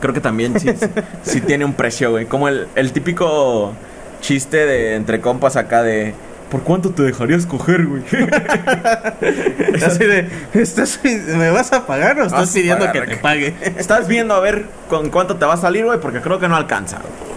[0.00, 0.54] Creo que también
[1.22, 2.26] sí, tiene un precio, güey.
[2.26, 3.72] Como el, el típico
[4.20, 6.14] chiste de entre compas acá de.
[6.50, 8.02] ¿Por cuánto te dejarías coger, güey?
[9.84, 13.54] Así de, ¿estás, ¿me vas a pagar o estás pidiendo que te pague?
[13.76, 16.56] Estás viendo a ver con cuánto te va a salir, güey, porque creo que no
[16.56, 17.00] alcanza.
[17.00, 17.27] güey.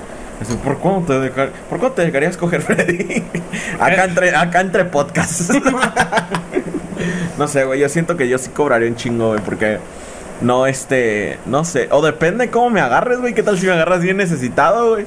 [0.42, 3.24] Eso, ¿Por cuánto te, dejar- ¿Por cuánto te dejarías coger, Freddy?
[3.80, 5.50] acá entre, acá entre podcasts.
[7.38, 9.78] no sé, güey, yo siento que yo sí cobraría un chingo, güey, porque
[10.42, 11.88] no, este, no sé.
[11.92, 13.36] O depende cómo me agarres, güey.
[13.36, 15.06] ¿Qué tal si me agarras bien necesitado, güey?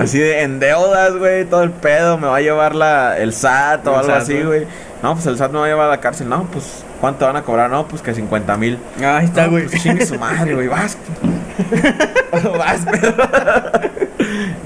[0.00, 2.16] Así de en deudas, güey, todo el pedo.
[2.16, 4.66] Me va a llevar la, el SAT o El algo SAT, así, güey.
[5.02, 6.28] No, pues el SAT me va a llevar a la cárcel.
[6.28, 7.68] No, pues, ¿cuánto van a cobrar?
[7.68, 8.78] No, pues que 50 mil.
[9.04, 9.66] Ahí está, No, güey.
[9.66, 10.68] Pues chingue su madre, güey.
[10.68, 10.96] Vas.
[12.56, 13.14] Vas, pedo.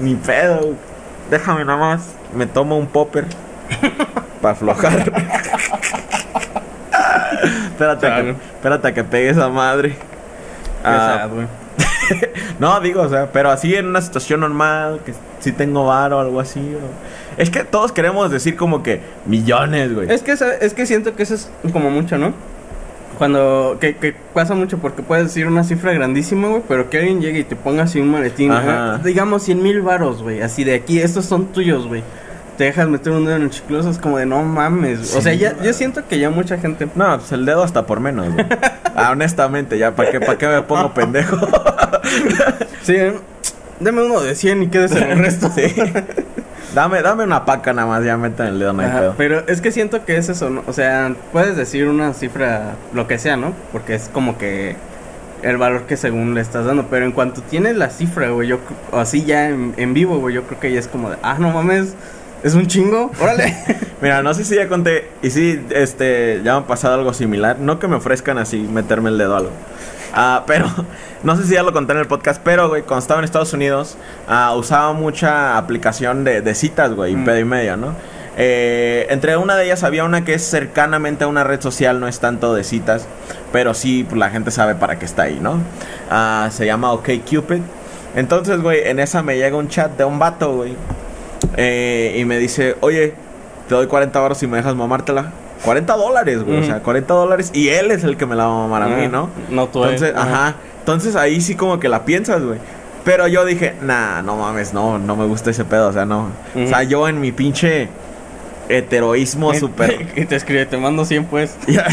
[0.06, 0.74] Ni pedo.
[1.30, 2.10] Déjame nada más.
[2.34, 3.24] Me tomo un popper.
[4.40, 5.12] Para aflojar.
[7.72, 8.36] espérate, a que, Claro.
[8.54, 9.96] espérate a que pegue esa madre.
[10.84, 11.26] Ah,
[12.60, 16.20] no, digo, o sea, pero así en una situación normal, que si tengo bar o
[16.20, 16.60] algo así.
[16.60, 20.10] o- Es que todos queremos decir como que millones, güey.
[20.12, 22.32] Es que, es que siento que eso es como mucho, ¿no?
[23.18, 27.20] Cuando, que, que pasa mucho porque puedes decir una cifra grandísima, güey, pero que alguien
[27.20, 28.98] llegue y te ponga así un maletín, Ajá.
[29.02, 32.02] digamos 100 mil varos, güey, así de aquí, estos son tuyos, güey.
[32.58, 35.14] Te dejas meter un dedo en el chicloso, es como de no mames.
[35.14, 36.88] o sea, ya, no yo siento que ya mucha gente.
[36.94, 38.46] No, pues el dedo hasta por menos, güey.
[38.98, 41.36] Ah, honestamente, ya, ¿para qué, para qué me pongo pendejo?
[42.82, 42.96] Sí,
[43.78, 45.50] deme uno de 100 y quédese en el resto.
[45.54, 45.64] sí.
[46.76, 49.14] Dame, dame una paca nada más, ya meten el dedo, hay Ajá, pedo.
[49.16, 50.62] pero es que siento que es eso, ¿no?
[50.66, 53.54] O sea, puedes decir una cifra, lo que sea, ¿no?
[53.72, 54.76] Porque es como que
[55.42, 56.88] el valor que según le estás dando.
[56.90, 58.58] Pero en cuanto tienes la cifra, güey, yo,
[58.92, 61.48] así ya en, en vivo, güey, yo creo que ya es como de, ah, no
[61.48, 61.94] mames,
[62.42, 63.56] es un chingo, órale.
[64.02, 67.58] Mira, no sé si ya conté, y sí, este, ya me ha pasado algo similar.
[67.58, 69.52] No que me ofrezcan así meterme el dedo a algo.
[70.18, 70.66] Ah, pero,
[71.22, 73.52] no sé si ya lo conté en el podcast, pero, güey, cuando estaba en Estados
[73.52, 73.96] Unidos,
[74.28, 77.24] ah, usaba mucha aplicación de, de citas, güey, Mm.
[77.24, 77.94] pedo y medio, ¿no?
[78.38, 82.08] Eh, entre una de ellas había una que es cercanamente a una red social, no
[82.08, 83.06] es tanto de citas,
[83.52, 85.58] pero sí, pues, la gente sabe para qué está ahí, ¿no?
[86.10, 87.60] Ah, se llama OkCupid.
[88.14, 90.74] Entonces, güey, en esa me llega un chat de un vato, güey.
[91.56, 93.14] eh, y me dice, oye,
[93.68, 95.32] te doy 40 horas si me dejas mamártela.
[95.64, 96.58] 40 dólares, güey.
[96.58, 97.50] O sea, 40 dólares.
[97.52, 99.30] Y él es el que me la va a mamar a mí, ¿no?
[99.50, 99.84] No tú.
[99.84, 100.56] Entonces, ajá.
[100.80, 102.58] Entonces ahí sí como que la piensas, güey.
[103.04, 106.30] Pero yo dije, nah, no mames, no, no me gusta ese pedo, o sea, no.
[106.56, 107.88] O sea, yo en mi pinche
[108.68, 110.08] heteroísmo súper...
[110.16, 111.56] Y te escribe, te mando 100 pues.
[111.68, 111.86] Ya,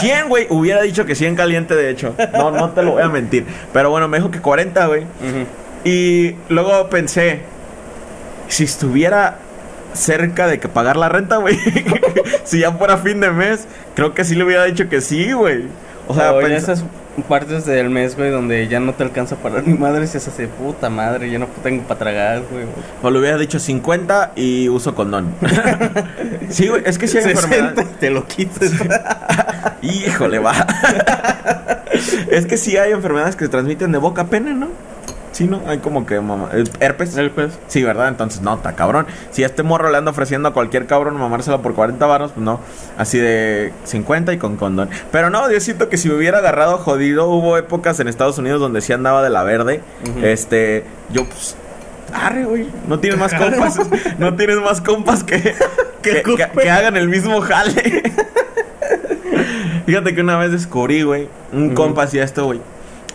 [0.00, 2.14] 100, güey, hubiera dicho que 100 caliente, de hecho.
[2.32, 3.46] No, no te lo voy a mentir.
[3.72, 5.04] Pero bueno, me dijo que 40, güey.
[5.84, 7.42] Y luego pensé,
[8.48, 9.38] si estuviera
[9.96, 11.58] cerca de que pagar la renta, güey.
[12.44, 15.64] si ya fuera fin de mes, creo que sí le hubiera dicho que sí, güey.
[16.08, 16.84] O sea, pens- estás
[17.28, 20.46] partes del mes, güey, donde ya no te alcanza para ni madre, si es así,
[20.46, 22.64] puta madre, ya no tengo para tragar, güey.
[23.02, 25.34] O le hubiera dicho 50 y uso condón.
[26.50, 27.86] sí, güey, es que si hay 60 enfermedades.
[27.90, 28.72] y te lo quites.
[29.82, 30.54] Híjole, va.
[32.30, 34.68] es que sí hay enfermedades que se transmiten de boca a pene, ¿no?
[35.36, 35.60] Sí, ¿no?
[35.66, 37.14] Hay como que mamá, el herpes.
[37.18, 37.58] El pez.
[37.68, 38.08] Sí, ¿verdad?
[38.08, 39.06] Entonces, no, está cabrón.
[39.32, 42.42] Si a este morro le anda ofreciendo a cualquier cabrón mamárselo por 40 varos, pues
[42.42, 42.58] no.
[42.96, 44.88] Así de 50 y con condón.
[45.12, 48.60] Pero no, yo siento que si me hubiera agarrado jodido, hubo épocas en Estados Unidos
[48.60, 49.82] donde sí andaba de la verde.
[50.22, 51.54] Este, yo, pues,
[52.14, 52.66] arre, güey.
[52.88, 53.78] No tienes más compas.
[54.18, 55.42] no tienes más compas que,
[56.02, 58.02] que, que- que hagan el mismo jale.
[59.86, 61.74] Fíjate que una vez descubrí, güey, un Ujú.
[61.74, 62.60] compa hacía esto, güey.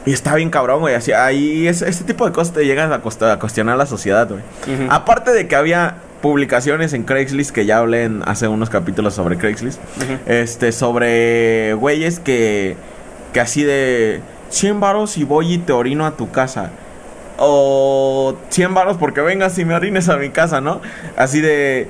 [0.05, 0.95] Y está bien cabrón, güey.
[0.95, 4.27] Así, ahí ese, este tipo de cosas te llegan a, costa- a cuestionar la sociedad,
[4.27, 4.41] güey.
[4.89, 9.37] Aparte de que había publicaciones en Craigslist que ya hablé en- hace unos capítulos sobre
[9.37, 9.79] Craigslist.
[10.25, 12.75] Este, sobre güeyes que,
[13.33, 16.71] que así de 100 varos y voy y te orino a tu casa.
[17.43, 20.81] O 100 varos porque vengas y me orines a mi casa, ¿no?
[21.17, 21.87] Así de...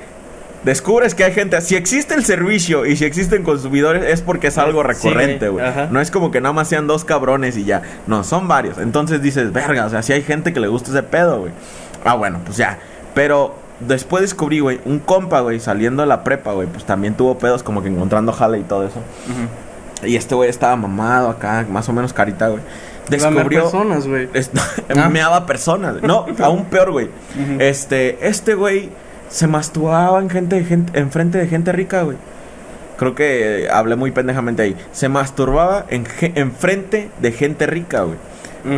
[0.64, 4.58] Descubres que hay gente, si existe el servicio y si existen consumidores es porque es
[4.58, 5.64] algo recurrente, güey.
[5.90, 7.82] no es como que nada más sean dos cabrones y ya.
[8.06, 8.78] No, son varios.
[8.78, 11.52] Entonces dices, verga, o sea, si hay gente que le gusta ese pedo, güey.
[12.04, 12.78] Ah, bueno, pues ya.
[13.14, 17.38] Pero después descubrí, güey, un compa, güey, saliendo de la prepa, güey, pues también tuvo
[17.38, 19.00] pedos como que encontrando jale y todo eso.
[20.04, 22.62] Y este güey estaba mamado acá, más o menos carita, güey.
[23.08, 23.62] Descubrió.
[23.62, 24.28] personas, güey.
[24.96, 25.08] Ah.
[25.08, 26.02] meaba personas.
[26.02, 27.08] No, aún peor, güey.
[27.58, 28.90] Este, este güey
[29.32, 32.16] se masturbaba en gente, de gente, enfrente de gente rica, güey.
[32.98, 34.76] Creo que hablé muy pendejamente ahí.
[34.92, 38.18] Se masturbaba en, ge- enfrente de gente rica, güey.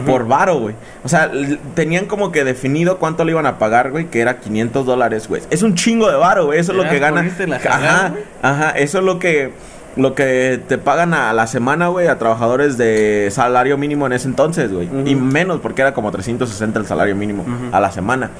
[0.06, 0.74] Por varo, güey.
[1.04, 1.30] O sea,
[1.74, 5.42] tenían como que definido cuánto le iban a pagar, güey, que era 500 dólares, güey.
[5.50, 6.58] Es un chingo de varo, güey.
[6.58, 7.16] Eso es lo que gana.
[7.46, 8.70] la Ajá, ajá.
[8.78, 9.50] Eso es lo que,
[9.96, 14.26] lo que te pagan a la semana, güey, a trabajadores de salario mínimo en ese
[14.26, 14.88] entonces, güey.
[15.04, 18.30] Y menos, porque era como 360 el salario mínimo a la semana.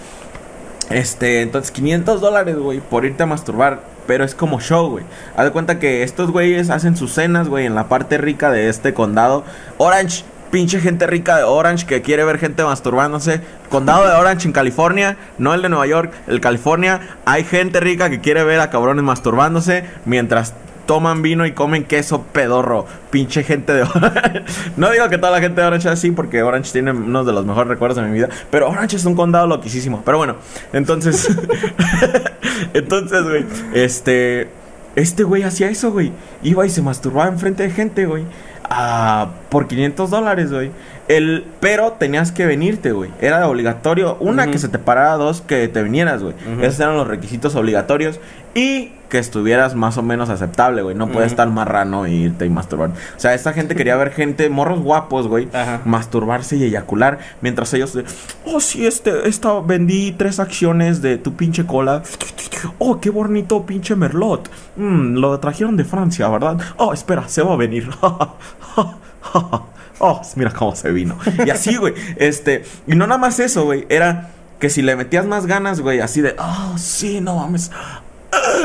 [0.90, 3.82] Este, entonces 500 dólares, güey, por irte a masturbar.
[4.06, 5.04] Pero es como show, güey.
[5.36, 8.68] Haz de cuenta que estos güeyes hacen sus cenas, güey, en la parte rica de
[8.68, 9.44] este condado.
[9.78, 13.40] Orange, pinche gente rica de Orange que quiere ver gente masturbándose.
[13.70, 17.00] Condado de Orange en California, no el de Nueva York, el California.
[17.24, 20.52] Hay gente rica que quiere ver a cabrones masturbándose mientras
[20.86, 22.86] toman vino y comen queso pedorro.
[23.10, 24.42] Pinche gente de Orange.
[24.76, 27.32] no digo que toda la gente de Orange es así, porque Orange tiene uno de
[27.32, 28.28] los mejores recuerdos de mi vida.
[28.50, 30.02] Pero Orange es un condado loquísimo.
[30.04, 30.36] Pero bueno,
[30.72, 31.28] entonces.
[32.74, 33.44] entonces, güey.
[33.74, 34.48] Este.
[34.96, 36.12] Este güey hacía eso, güey.
[36.42, 38.24] Iba y se masturbaba enfrente de gente, güey.
[38.64, 40.72] Ah, por 500 dólares, güey.
[41.06, 43.12] El, pero tenías que venirte, güey.
[43.20, 44.16] Era obligatorio.
[44.18, 45.14] Una, que se te parara.
[45.14, 46.34] Dos, que te vinieras, güey.
[46.60, 48.18] Esos eran los requisitos obligatorios.
[48.56, 50.96] Y que estuvieras más o menos aceptable, güey.
[50.96, 51.34] No puedes Ujú.
[51.34, 52.90] estar marrano e irte y masturbar.
[52.90, 55.48] O sea, esta gente quería ver gente, morros guapos, güey.
[55.84, 57.20] Masturbarse y eyacular.
[57.40, 58.04] Mientras ellos de,
[58.44, 62.02] oh, sí, este, esta, vendí tres acciones de tu pinche cola.
[62.78, 64.50] Oh, qué bonito pinche merlot.
[64.74, 66.58] Mm, lo trajeron de Francia, ¿verdad?
[66.76, 67.88] Oh, espera, se va a venir.
[69.98, 71.18] oh, mira cómo se vino.
[71.44, 71.94] Y así, güey.
[72.16, 73.87] Este, y no nada más eso, güey.
[73.88, 77.70] Era que si le metías más ganas, güey, así de, oh, sí, no mames.
[77.74, 78.02] Ah,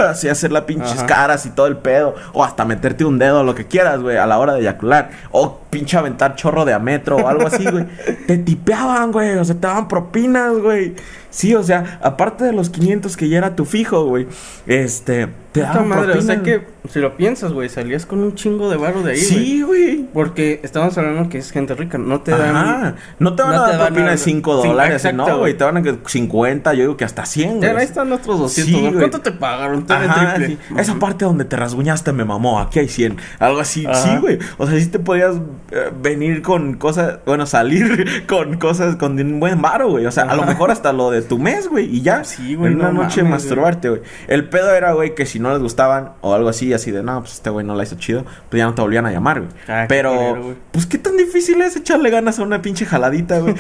[0.10, 1.06] Así hacer las pinches Ajá.
[1.06, 2.16] caras y todo el pedo.
[2.34, 5.12] O hasta meterte un dedo, lo que quieras, güey, a la hora de eyacular.
[5.32, 7.86] O pinche aventar chorro de a metro o algo así, güey.
[8.28, 9.38] te tipeaban, güey.
[9.38, 10.96] O sea, te daban propinas, güey.
[11.30, 14.28] Sí, o sea, aparte de los 500 que ya era tu fijo, güey.
[14.66, 18.70] Este, te daban madre, o sea que si lo piensas, güey, salías con un chingo
[18.70, 19.18] de barro de ahí.
[19.20, 20.08] Sí, güey.
[20.14, 22.56] Porque estamos hablando que es gente rica, no te dan.
[22.56, 22.96] Ajá.
[23.20, 25.56] No te van no a dar propina de 5 Sí, dólares, exacto, no, güey.
[25.56, 27.82] Te van a que 50, yo digo que hasta 100, Ya, güey.
[27.82, 28.92] ahí están otros 200.
[28.92, 28.98] Sí.
[28.98, 29.86] ¿Cuánto te pagaron?
[29.86, 30.58] Te Ajá, triple.
[30.68, 30.74] sí.
[30.78, 33.18] Esa parte donde te rasguñaste me mamó, aquí hay 100.
[33.40, 33.96] Algo así, Ajá.
[33.96, 34.40] sí, güey.
[34.58, 35.36] O sea, sí te podías
[35.72, 40.06] eh, venir con cosas, bueno, salir con cosas con un buen varo, güey.
[40.06, 42.24] O sea, a lo mejor hasta lo de tu mes, güey, y ya.
[42.24, 44.02] Sí, güey, En una no noche mames, masturbarte, güey.
[44.28, 47.20] El pedo era, güey, que si no les gustaban o algo así, así de, no,
[47.20, 49.52] pues este güey no la hizo chido, pues ya no te volvían a llamar, güey.
[49.68, 53.56] Ah, Pero, culero, pues qué tan difícil es echarle ganas a una pinche jaladita, güey.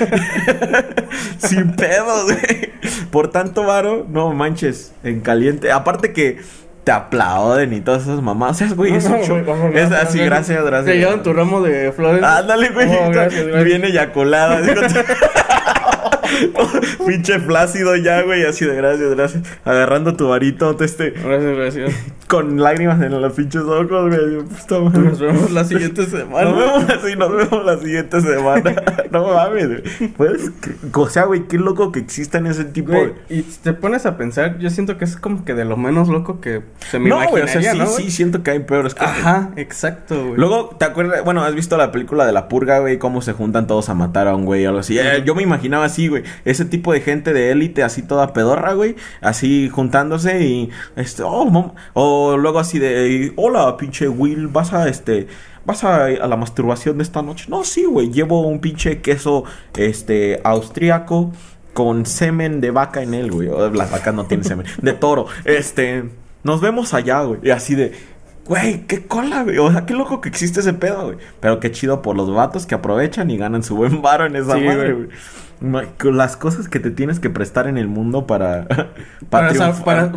[1.37, 2.71] Sin pedo, güey.
[3.11, 5.71] Por tanto varo, no manches, en caliente.
[5.71, 6.39] Aparte que
[6.83, 8.51] te aplauden y todas esas mamás.
[8.51, 9.37] O sea, güey, es, un show.
[9.73, 10.85] es así, gracias, gracias.
[10.85, 12.23] Te llevan tu ramo de flores.
[12.23, 12.87] Ándale, güey.
[12.87, 13.63] Gracias, gracias.
[13.63, 14.59] Bien eyaculada.
[17.07, 18.45] Pinche flácido ya, güey.
[18.45, 19.43] Así de gracias, gracias.
[19.65, 21.11] Agarrando tu varito, este.
[21.11, 21.93] Gracias, gracias.
[22.27, 24.43] con lágrimas en los pinches ojos, güey.
[24.69, 25.01] Madre.
[25.01, 26.49] Nos vemos la siguiente semana.
[26.51, 28.75] Nos vemos así, nos vemos la siguiente semana.
[29.11, 30.07] no mames, güey.
[30.09, 30.51] Puedes,
[30.93, 33.35] o sea, güey, qué loco que existan ese tipo Güey, de.
[33.35, 36.39] y te pones a pensar, yo siento que es como que de lo menos loco
[36.39, 38.93] que se me No, güey, o sea, imaginaría, sí, ¿no, sí, siento que hay peores
[38.93, 39.17] cosas.
[39.17, 40.37] Ajá, exacto, güey.
[40.37, 41.23] Luego, ¿te acuerdas?
[41.25, 44.27] Bueno, has visto la película de la purga, güey, cómo se juntan todos a matar
[44.27, 44.99] a un güey o algo así.
[44.99, 46.18] Eh, yo me imaginaba así, güey.
[46.45, 48.95] Ese tipo de gente de élite, así toda pedorra, güey.
[49.21, 50.69] Así juntándose y.
[50.95, 53.33] Este, oh, O luego así de.
[53.35, 55.27] Hola, pinche Will, vas a este.
[55.65, 57.45] ¿Vas a, la masturbación de esta noche?
[57.49, 58.11] No, sí, güey.
[58.11, 59.43] Llevo un pinche queso,
[59.77, 61.31] este, austríaco
[61.73, 63.47] con semen de vaca en él, güey.
[63.49, 64.65] O Las vacas no tienen semen.
[64.81, 65.27] De toro.
[65.45, 66.05] Este.
[66.43, 67.39] Nos vemos allá, güey.
[67.43, 67.93] Y así de.
[68.49, 69.57] Güey, qué cola, güey.
[69.59, 71.17] O sea, qué loco que existe ese pedo, güey.
[71.39, 74.55] Pero qué chido por los vatos que aprovechan y ganan su buen varo en esa
[74.55, 75.09] Sí, madre, güey.
[76.13, 78.65] Las cosas que te tienes que prestar en el mundo para.
[79.29, 80.11] Para, triunfar.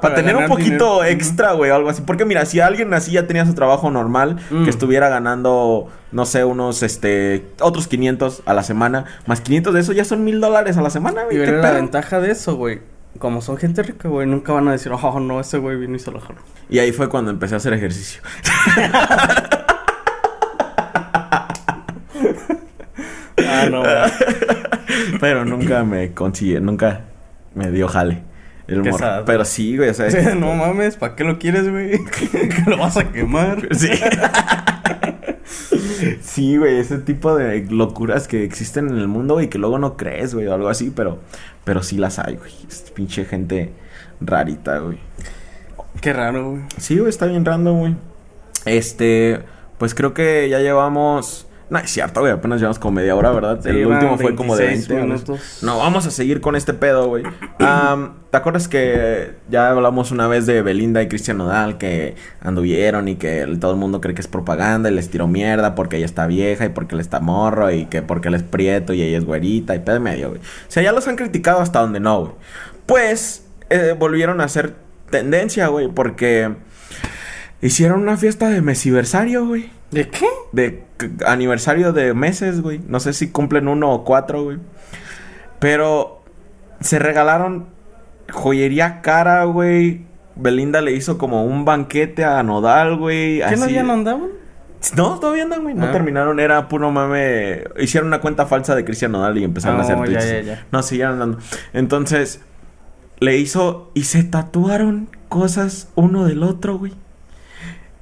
[0.00, 1.04] para, tener un poquito dinero.
[1.04, 2.02] extra, güey, o algo así.
[2.02, 4.64] Porque mira, si alguien así ya tenía su trabajo normal, Mm.
[4.64, 9.80] que estuviera ganando, no sé, unos, este, otros 500 a la semana, más 500 de
[9.80, 11.46] eso ya son mil dólares a la semana, Y güey.
[11.46, 12.80] ¿qué ver la ventaja de eso, güey.
[13.18, 15.98] Como son gente rica, güey, nunca van a decir, oh, no, ese güey vino y
[15.98, 16.40] se lo jaló.
[16.70, 18.22] Y ahí fue cuando empecé a hacer ejercicio.
[23.50, 25.18] Ah, no, güey.
[25.20, 27.00] Pero nunca me consigue, nunca
[27.54, 28.22] me dio jale.
[28.68, 29.24] El sad.
[29.24, 30.34] Pero sí, güey, o sea.
[30.34, 32.04] No mames, ¿para qué lo quieres, güey?
[32.04, 33.66] que lo vas a quemar.
[33.74, 33.90] Sí.
[36.28, 39.96] Sí, güey, ese tipo de locuras que existen en el mundo, güey, que luego no
[39.96, 41.20] crees, güey, o algo así, pero,
[41.64, 42.52] pero sí las hay, güey.
[42.68, 43.72] Es pinche gente
[44.20, 44.98] rarita, güey.
[46.02, 46.62] Qué raro, güey.
[46.76, 47.96] Sí, güey, está bien random, güey.
[48.66, 49.40] Este,
[49.78, 51.46] pues creo que ya llevamos.
[51.70, 53.60] No, es cierto, güey, apenas llevamos como media hora, ¿verdad?
[53.62, 55.58] Sí, el último fue como de 26 20 minutos.
[55.62, 57.24] No, vamos a seguir con este pedo, güey.
[57.58, 63.08] Am, ¿Te acuerdas que ya hablamos una vez de Belinda y Cristian Nodal que anduvieron
[63.08, 66.06] y que todo el mundo cree que es propaganda y les tiró mierda porque ella
[66.06, 69.18] está vieja y porque él está morro y que porque él es prieto y ella
[69.18, 70.40] es güerita y pedo y medio, güey?
[70.40, 72.32] O sea, ya los han criticado hasta donde no, güey.
[72.86, 74.74] Pues eh, volvieron a hacer
[75.10, 76.54] tendencia, güey, porque
[77.60, 79.70] hicieron una fiesta de mesiversario, güey.
[79.90, 80.26] ¿De qué?
[80.52, 80.84] De
[81.26, 82.80] aniversario de meses, güey.
[82.86, 84.58] No sé si cumplen uno o cuatro, güey.
[85.58, 86.22] Pero
[86.80, 87.66] se regalaron
[88.30, 90.06] joyería cara, güey.
[90.36, 93.40] Belinda le hizo como un banquete a Nodal, güey.
[93.48, 94.28] ¿Qué no ya no andaban?
[94.96, 95.74] No, todavía andan, güey.
[95.74, 95.92] No Ah.
[95.92, 96.38] terminaron.
[96.38, 97.64] Era puro mame.
[97.78, 100.30] Hicieron una cuenta falsa de Cristian Nodal y empezaron a hacer Oh, ya, tweets.
[100.30, 100.66] ya, ya.
[100.70, 101.38] No, siguieron andando.
[101.72, 102.40] Entonces,
[103.18, 106.92] le hizo y se tatuaron cosas uno del otro, güey.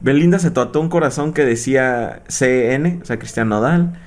[0.00, 4.00] Belinda se tatuó un corazón que decía CN, o sea, Cristian Nodal.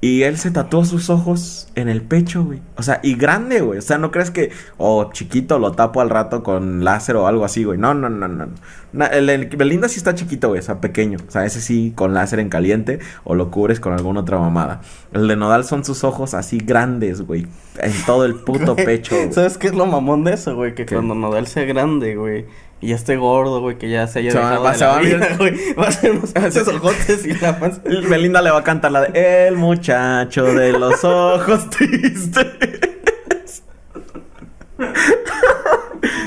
[0.00, 2.60] Y él se tatuó sus ojos en el pecho, güey.
[2.76, 3.78] O sea, y grande, güey.
[3.78, 7.46] O sea, no crees que, o chiquito, lo tapo al rato con láser o algo
[7.46, 7.78] así, güey.
[7.78, 8.48] No, no, no, no.
[8.92, 10.60] Na- el, el Belinda sí está chiquito, güey.
[10.60, 11.16] O sea, pequeño.
[11.26, 14.82] O sea, ese sí con láser en caliente o lo cubres con alguna otra mamada.
[15.14, 17.46] El de Nodal son sus ojos así grandes, güey.
[17.78, 19.32] En todo el puto pecho, güey.
[19.32, 20.74] ¿Sabes qué es lo mamón de eso, güey?
[20.74, 20.96] Que ¿Qué?
[20.96, 22.44] cuando Nodal sea grande, güey,
[22.84, 24.96] y ya esté gordo, güey, que ya se haya dejado va- de se la va
[24.98, 25.74] a vida, güey.
[25.74, 27.80] Va a ser unos pinches ojotes y la panza.
[27.86, 33.62] El Belinda le va a cantar la de El muchacho de los ojos tristes.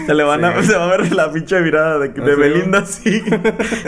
[0.05, 0.67] Se le van a, Sí.
[0.67, 3.21] se va a ver la pinche mirada de, de Belinda así.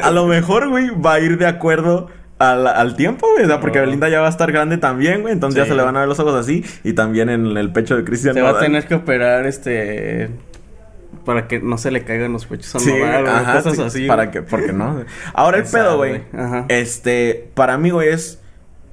[0.03, 3.45] A lo mejor, güey, va a ir de acuerdo al, al tiempo, güey.
[3.45, 3.85] O sea, porque No.
[3.85, 5.33] Belinda ya va a estar grande también, güey.
[5.33, 6.63] Entonces ya se le van a ver los ojos así.
[6.83, 10.29] Y también en el pecho de Cristian Se va a tener que operar, este...
[11.25, 14.07] Para que no se le caigan los pechos a Sí, ajá, cosas sí, así.
[14.07, 15.03] Para que, porque no.
[15.33, 16.23] Ahora el pedo, güey.
[16.67, 18.39] Este, para mí, güey, es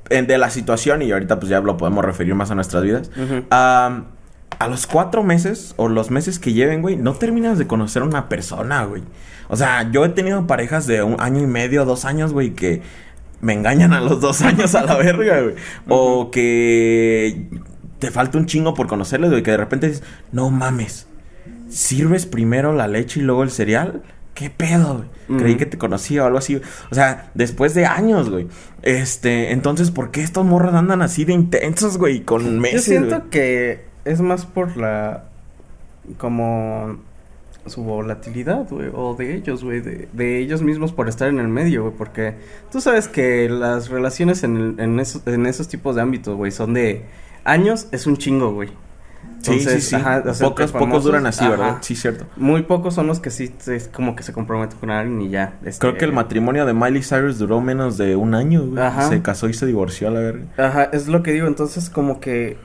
[0.09, 3.11] de la situación, y ahorita pues ya lo podemos referir más a nuestras vidas.
[3.51, 8.07] A los cuatro meses o los meses que lleven, güey, no terminas de conocer a
[8.07, 9.03] una persona, güey.
[9.49, 12.83] O sea, yo he tenido parejas de un año y medio, dos años, güey, que
[13.41, 15.55] me engañan a los dos años a la verga, güey.
[15.89, 17.49] O que
[17.99, 21.06] te falta un chingo por conocerles, güey, que de repente dices, no mames,
[21.69, 24.03] ¿sirves primero la leche y luego el cereal?
[24.35, 25.39] ¿Qué pedo, güey?
[25.41, 26.61] Creí que te conocía o algo así.
[26.91, 28.47] O sea, después de años, güey.
[28.83, 32.21] Este, entonces, ¿por qué estos morros andan así de intensos, güey?
[32.21, 33.31] Con Yo meses, siento güey?
[33.31, 35.25] que es más por la...
[36.19, 36.99] Como...
[37.67, 38.91] Su volatilidad, güey.
[38.95, 39.81] O de ellos, güey.
[39.81, 41.95] De, de ellos mismos por estar en el medio, güey.
[41.97, 42.35] Porque
[42.71, 46.53] tú sabes que las relaciones en, el- en, esos, en esos tipos de ámbitos, güey,
[46.53, 47.07] son de
[47.43, 47.89] años.
[47.91, 48.69] Es un chingo, güey.
[49.53, 49.95] Sí, sí, sí.
[49.97, 51.79] ajá, pocos, pocos duran así, ¿verdad?
[51.81, 52.27] Sí, cierto.
[52.37, 55.55] Muy pocos son los que sí es como que se comprometen con alguien y ya.
[55.65, 58.83] este, Creo que el matrimonio de Miley Cyrus duró menos de un año, güey.
[58.83, 59.09] Ajá.
[59.09, 60.45] Se casó y se divorció a la verga.
[60.59, 61.47] Ajá, es lo que digo.
[61.47, 62.57] Entonces, como que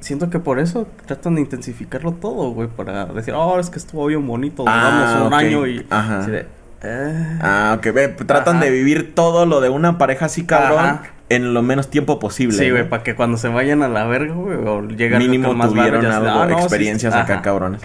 [0.00, 2.68] siento que por eso tratan de intensificarlo todo, güey.
[2.68, 4.64] Para decir, oh, es que estuvo bien bonito.
[4.66, 5.86] Ah, Duramos un año y.
[5.90, 6.18] Ajá.
[6.20, 6.46] así de,
[6.84, 8.64] Eh, Ah, ok, ve, tratan Ajá.
[8.64, 11.02] de vivir todo lo de una pareja así cabrón Ajá.
[11.34, 12.56] En lo menos tiempo posible.
[12.56, 15.70] sí, güey, para que cuando se vayan a la verga, güey, o llegan Mínimo más
[15.70, 17.42] tuvieron se- algo, ah, no, sí, experiencias acá ajá.
[17.42, 17.80] cabrones.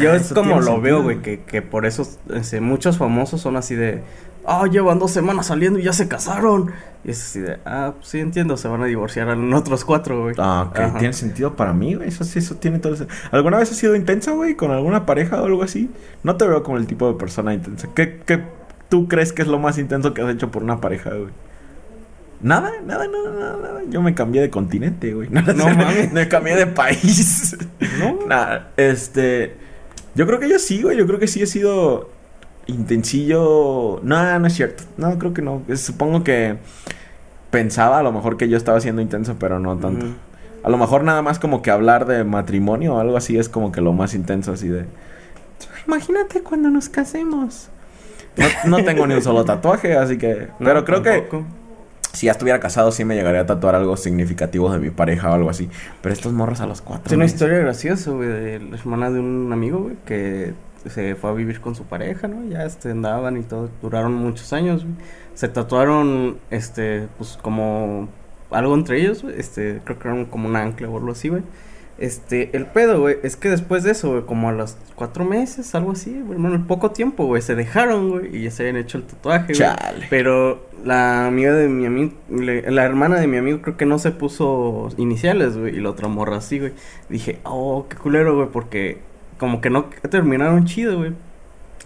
[0.00, 3.56] Yo Ah, es como lo veo, güey, que, que por eso este, muchos famosos son
[3.56, 4.02] así de,
[4.46, 6.70] ah, llevan dos semanas saliendo y ya se casaron.
[7.04, 10.22] Y es así de, ah, pues sí entiendo, se van a divorciar en otros cuatro,
[10.22, 10.34] güey.
[10.38, 10.98] Ah, ok, Ajá.
[10.98, 12.08] tiene sentido para mí, güey.
[12.08, 13.06] Eso sí, eso tiene todo ese...
[13.32, 15.90] ¿Alguna vez has sido intensa, güey, con alguna pareja o algo así?
[16.22, 17.88] No te veo como el tipo de persona intensa.
[17.94, 18.42] ¿Qué, qué
[18.88, 21.30] tú crees que es lo más intenso que has hecho por una pareja, güey?
[22.42, 23.80] Nada, nada, nada, nada, nada.
[23.88, 25.28] Yo me cambié de continente, güey.
[25.30, 26.12] No, No mames.
[26.12, 27.56] Me cambié de país.
[27.98, 28.18] No.
[28.26, 29.56] Nada, este...
[30.14, 30.98] Yo creo que yo sí, güey.
[30.98, 32.10] Yo creo que sí he sido
[32.66, 34.00] intensillo.
[34.02, 34.84] No, no es cierto.
[34.96, 35.62] No, creo que no.
[35.76, 36.58] Supongo que
[37.50, 40.06] pensaba a lo mejor que yo estaba siendo intenso, pero no tanto.
[40.64, 43.72] A lo mejor nada más como que hablar de matrimonio o algo así es como
[43.72, 44.86] que lo más intenso así de...
[45.86, 47.68] Imagínate cuando nos casemos.
[48.64, 50.48] No, no tengo ni un solo tatuaje, así que...
[50.58, 51.28] No, pero creo que.
[52.12, 55.34] Si ya estuviera casado sí me llegaría a tatuar algo significativo de mi pareja o
[55.34, 55.68] algo así.
[56.00, 57.08] Pero estos morros a los cuatro.
[57.08, 60.54] Tiene una historia graciosa, güey, de la hermana de un amigo, güey, que
[60.88, 62.48] se fue a vivir con su pareja, ¿no?
[62.48, 64.96] Ya este, andaban y todo, duraron muchos años, güey.
[65.34, 68.08] Se tatuaron, este, pues como
[68.50, 71.42] algo entre ellos, güey, este, creo que eran como un ancla o algo así, güey.
[72.02, 75.72] Este, el pedo, güey, es que después de eso, güey, como a los cuatro meses,
[75.76, 78.74] algo así, güey, hermano, en poco tiempo, güey, se dejaron, güey, y ya se habían
[78.74, 79.58] hecho el tatuaje, güey.
[79.58, 80.08] Chale.
[80.10, 84.10] Pero la amiga de mi amigo, la hermana de mi amigo creo que no se
[84.10, 86.72] puso iniciales, güey, y la otra morra así, güey.
[87.08, 88.98] Dije, oh, qué culero, güey, porque
[89.38, 91.12] como que no terminaron chido, güey.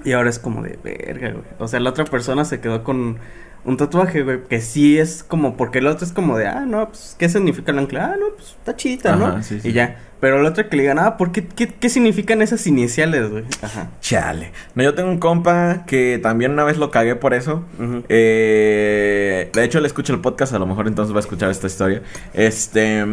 [0.03, 1.45] Y ahora es como de verga, güey.
[1.59, 3.19] O sea, la otra persona se quedó con
[3.65, 6.89] un tatuaje, güey, que sí es como, porque el otro es como de, ah, no,
[6.89, 8.13] pues, ¿qué significa el ancla?
[8.13, 9.43] Ah, no, pues, está chida, ¿no?
[9.43, 9.71] Sí, sí.
[9.71, 9.99] Y ya.
[10.21, 13.45] Pero el otro que le digan, ah, ¿por qué, qué, qué significan esas iniciales, güey?
[13.61, 13.91] Ajá.
[14.01, 14.53] Chale.
[14.75, 17.65] No, yo tengo un compa que también una vez lo cagué por eso.
[18.09, 21.67] Eh, de hecho, le escucho el podcast, a lo mejor entonces va a escuchar esta
[21.67, 22.03] historia.
[22.33, 23.05] Este.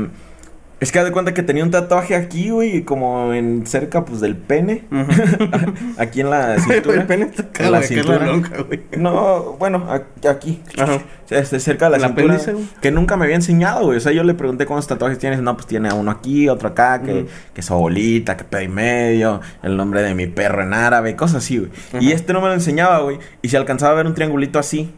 [0.83, 4.19] Es que haz de cuenta que tenía un tatuaje aquí, güey, como en cerca, pues,
[4.19, 4.83] del pene.
[5.97, 7.01] aquí en la cintura.
[7.01, 8.25] el pene está En la cintura.
[8.67, 8.81] güey.
[8.97, 9.87] No, bueno,
[10.29, 10.61] aquí.
[10.77, 10.99] Ajá.
[11.29, 12.35] Este, cerca de la ¿El cintura.
[12.35, 12.67] apéndice?
[12.81, 13.97] Que nunca me había enseñado, güey.
[13.97, 15.41] O sea, yo le pregunté cuántos tatuajes tienes.
[15.41, 17.27] No, pues tiene uno aquí, otro acá, que, Ujú.
[17.53, 21.37] que su abuelita, que pedo y medio, el nombre de mi perro en árabe, cosas
[21.45, 21.71] así, güey.
[22.03, 23.19] Y este no me lo enseñaba, güey.
[23.41, 24.93] Y se alcanzaba a ver un triangulito así.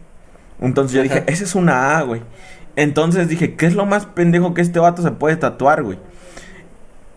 [0.59, 2.21] Entonces yo dije, ese es una A, güey.
[2.75, 5.97] Entonces dije, ¿qué es lo más pendejo que este vato se puede tatuar, güey?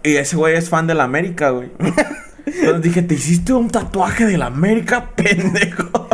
[0.02, 1.70] Y ese güey es fan de la América, güey.
[2.46, 6.08] Entonces dije, ¿te hiciste un tatuaje de la América, pendejo?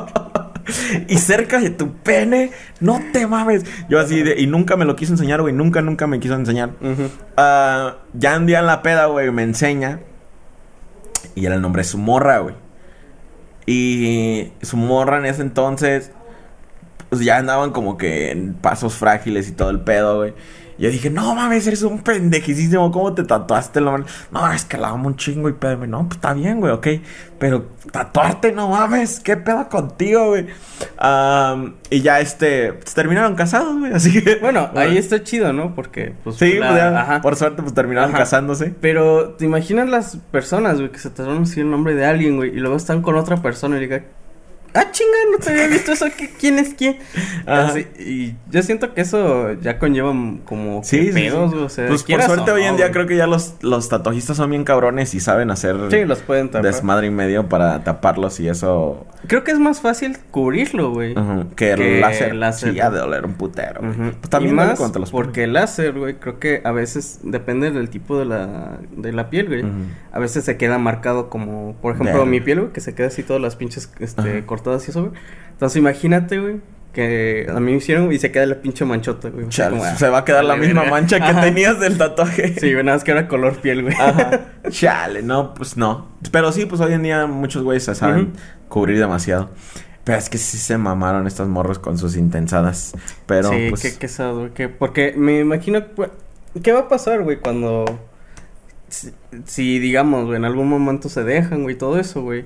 [1.08, 3.64] y cerca de tu pene, no te mames.
[3.88, 5.52] Yo así de, y nunca me lo quiso enseñar, güey.
[5.52, 6.70] Nunca, nunca me quiso enseñar.
[7.36, 10.00] Ah, ya un día en la peda, güey, me enseña.
[11.34, 12.54] Y era el nombre de su morra, güey.
[13.66, 16.12] Y su morra en ese entonces,
[17.14, 20.34] pues ya andaban como que en pasos frágiles y todo el pedo, güey.
[20.76, 22.90] Y yo dije, no mames, eres un pendejísimo.
[22.90, 24.04] ¿Cómo te tatuaste el nombre?
[24.32, 25.86] No, es que la amo un chingo y pedo.
[25.86, 26.88] No, pues está bien, güey, ok.
[27.38, 29.20] Pero tatuarte, no mames.
[29.20, 30.46] ¿Qué pedo contigo, güey?
[30.98, 33.92] Am, y ya este, pues, terminaron casados, güey.
[33.94, 34.34] Así que.
[34.36, 35.76] Bueno, ahí está chido, ¿no?
[35.76, 36.36] Porque, pues.
[36.36, 38.18] Sí, la- pues, ya, por suerte, pues terminaron Ajá.
[38.18, 38.74] casándose.
[38.80, 42.50] Pero, ¿te imaginas las personas, güey, que se trataron así el nombre de alguien, güey,
[42.50, 44.06] y luego están con otra persona y digan,
[44.74, 46.98] ah, chinga, no te había visto eso, ¿qué- ¿quién es quién?
[47.46, 50.12] Así, y yo siento que eso ya conlleva
[50.44, 51.56] como Sí, pedos, sí.
[51.58, 54.50] o sea, Pues por suerte hoy en día creo que ya los, los tatuajistas son
[54.50, 56.62] bien cabrones y saben hacer Sí, los pueden tapar.
[56.64, 59.06] desmadre y medio para taparlos y eso.
[59.26, 61.12] Creo que es más fácil cubrirlo, güey.
[61.16, 62.30] ujú, que el láser.
[62.30, 62.72] el láser.
[62.72, 63.80] Sí, ha de doler un putero.
[63.80, 67.88] Pues también y más los porque el láser, güey, creo que a veces depende del
[67.90, 69.64] tipo de la, de la piel, güey.
[70.12, 73.22] A veces se queda marcado como, por ejemplo, mi piel, güey, que se queda así
[73.22, 74.46] todas las pinches este, Ajá.
[74.64, 75.12] Cortadas y eso, güey.
[75.52, 76.56] Entonces imagínate, güey,
[76.92, 79.48] que a mí me hicieron y se queda la pinche manchota, güey.
[79.48, 80.90] Chale, como, ah, se va a quedar la misma verga.
[80.90, 81.40] mancha que Ajá.
[81.42, 82.54] tenías del tatuaje.
[82.58, 83.94] Sí, güey, nada más que era color piel, güey.
[83.94, 84.40] Ajá.
[84.70, 86.08] Chale, no, pues no.
[86.30, 88.32] Pero sí, pues hoy en día muchos güeyes se saben
[88.68, 89.50] cubrir demasiado.
[90.04, 92.92] Pero es que sí se mamaron estos morros con sus intensadas.
[93.26, 93.82] Pero sí, pues.
[93.82, 94.50] qué quesado, güey.
[94.52, 96.10] que- porque me imagino, güey,
[96.62, 97.84] ¿qué va a pasar, güey, cuando...
[98.88, 99.12] Si,
[99.46, 102.44] si, digamos, güey, en algún momento se dejan, güey, todo eso, güey.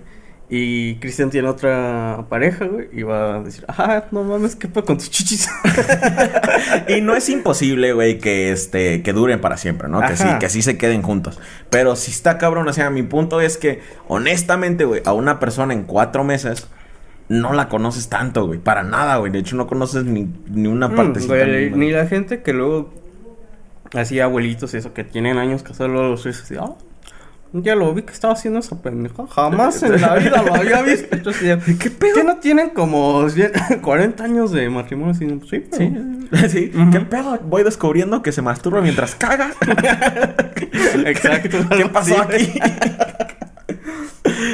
[0.51, 4.87] Y Cristian tiene otra pareja, güey, y va a decir, ah, no mames, ¿qué pasa
[4.87, 5.47] con tus chichis?
[6.89, 10.01] Y no es imposible, güey, que este, que duren para siempre, ¿no?
[10.01, 11.39] Que sí, que sí se queden juntos.
[11.71, 15.75] Pero si está cabrón, o sea, mi punto es que, honestamente, güey, a una persona
[15.75, 16.67] en cuatro meses
[17.29, 18.59] no la conoces tanto, güey.
[18.59, 19.31] Para nada, güey.
[19.31, 22.91] De hecho, no conoces ni, ni una Mm, güey, ni- la gente que luego,
[23.93, 26.73] así abuelitos y eso, que tienen años casados, luego los ves así, ah,
[27.53, 29.27] Ya lo vi que estaba haciendo esa pendeja.
[29.27, 31.09] Jamás en la vida lo había visto.
[31.11, 32.15] Entonces, ¿qué pedo?
[32.15, 33.27] ¿Que no tienen como
[33.83, 35.15] 40 años de matrimonio?
[35.15, 35.95] Sí, sí.
[36.49, 36.73] sí.
[36.93, 37.39] ¿Qué pedo?
[37.45, 39.53] Voy descubriendo que se masturba mientras caga.
[41.07, 41.59] Exacto.
[41.77, 42.61] ¿Qué pasó aquí?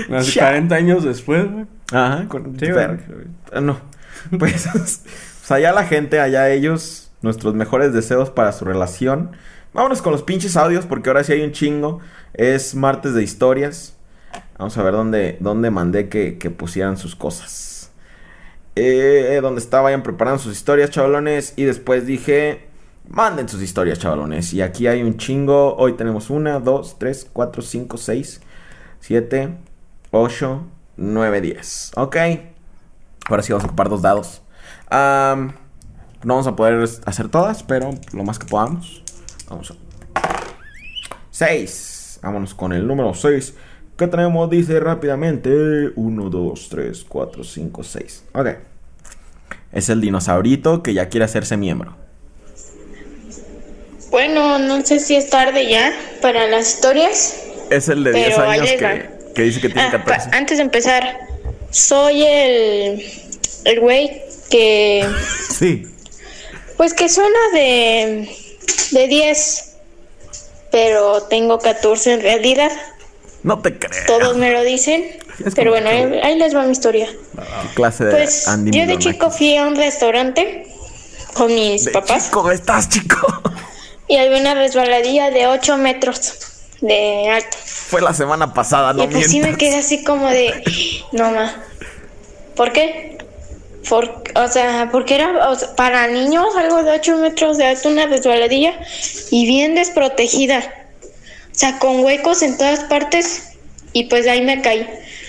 [0.09, 1.67] 40 años después, güey.
[1.93, 2.67] Ajá, con sí,
[3.61, 3.79] No.
[4.39, 9.33] Pues, pues allá la gente, allá ellos, nuestros mejores deseos para su relación.
[9.75, 12.01] Vámonos con los pinches audios porque ahora sí hay un chingo.
[12.35, 13.97] Es martes de historias.
[14.59, 17.91] Vamos a ver dónde, dónde mandé que, pusieran sus cosas.
[18.77, 21.55] Eh, donde estaba, vayan preparando sus historias, chavalones.
[21.57, 22.67] Y después dije,
[23.09, 24.53] manden sus historias, chavalones.
[24.53, 25.77] Y aquí hay un chingo.
[25.77, 28.41] Hoy tenemos una, dos, tres, cuatro, cinco, seis,
[29.01, 29.57] siete,
[30.11, 30.67] ocho,
[30.97, 31.93] nueve, diez.
[31.97, 32.17] Ok.
[33.29, 34.43] Ahora sí vamos a ocupar dos dados.
[34.91, 35.55] no
[36.25, 39.03] vamos a poder hacer todas, pero lo más que podamos.
[39.49, 39.75] Vamos a...
[41.31, 42.04] 6.
[42.25, 43.53] Vámonos con el número 6.
[43.99, 44.49] ¿Qué tenemos?
[44.49, 45.91] Dice rápidamente.
[45.95, 48.25] 1, 2, 3, 4, 5, 6.
[48.33, 48.49] Ok.
[49.73, 51.95] Es el dinosaurito que ya quiere hacerse miembro.
[54.11, 57.43] Bueno, no sé si es tarde ya para las historias.
[57.71, 60.31] Es el de 10 años que, que, dice que tiene 14.
[60.33, 61.19] Ah, antes de empezar,
[61.71, 63.05] soy el,
[63.65, 65.07] el güey que...
[65.51, 65.87] Sí.
[66.77, 68.29] Pues que suena de
[68.95, 69.64] de 10,
[70.75, 72.73] pero tengo 14 en realidad.
[73.45, 74.07] No te creo.
[74.09, 75.05] Todos me lo dicen.
[75.55, 77.09] pero bueno, ahí, les va mi historia.
[77.75, 80.67] clase de pues, Yo de chico fui a un restaurante
[81.33, 82.29] con mis papás.
[82.33, 83.17] ¿Cómo estás, chico?
[84.07, 86.35] Y había una resbaladilla de 8 metros
[86.83, 87.57] de alto.
[87.65, 90.63] Fue la semana pasada, no Y pues sí me quedé así como de,
[91.13, 91.65] no ma.
[92.55, 93.14] ¿Por qué?
[93.91, 95.33] O sea, porque era
[95.77, 98.75] para niños algo de 8 metros de alto, una resbaladilla
[99.31, 100.61] y bien desprotegida.
[101.01, 103.57] O sea, con huecos en todas partes
[103.93, 104.89] y pues ahí me caí.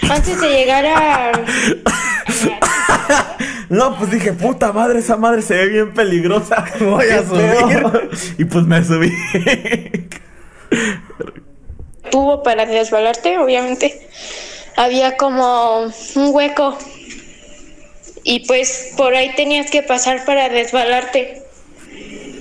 [0.09, 1.31] Antes de llegar a...
[3.69, 6.65] no, pues dije, puta madre, esa madre se ve bien peligrosa.
[6.79, 8.09] Voy a subir.
[8.37, 9.11] y pues me subí.
[12.09, 14.07] Tuvo para resbalarte, obviamente.
[14.75, 15.85] Había como
[16.15, 16.77] un hueco
[18.27, 21.43] y pues por ahí tenías que pasar para resbalarte.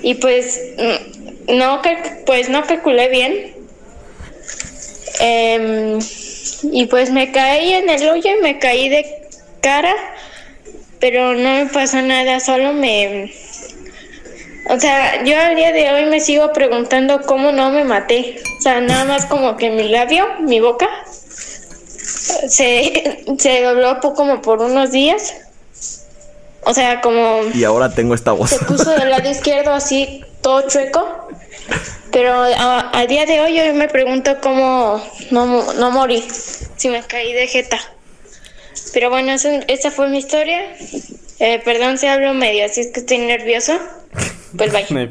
[0.02, 1.82] Y pues mm, no,
[2.24, 3.54] pues no calculé bien.
[5.20, 5.98] Em,
[6.72, 9.28] y pues me caí en el hoyo y me caí de
[9.60, 9.94] cara,
[11.00, 13.32] pero no me pasó nada, solo me...
[14.70, 18.42] O sea, yo al día de hoy me sigo preguntando cómo no me maté.
[18.58, 20.88] O sea, nada más como que mi labio, mi boca,
[22.48, 25.43] se, se dobló como por unos días
[26.64, 27.40] o sea, como...
[27.54, 28.50] Y ahora tengo esta voz.
[28.50, 31.28] Se puso del lado izquierdo así, todo chueco.
[32.12, 36.22] Pero a, día de hoy yo me pregunto cómo no, no morí,
[36.76, 37.78] si me caí de jeta.
[38.92, 40.60] Pero bueno, esa fue mi historia.
[41.40, 43.72] Eh, perdón si hablo medio, así es que estoy nervioso.
[44.56, 45.10] Pues bye.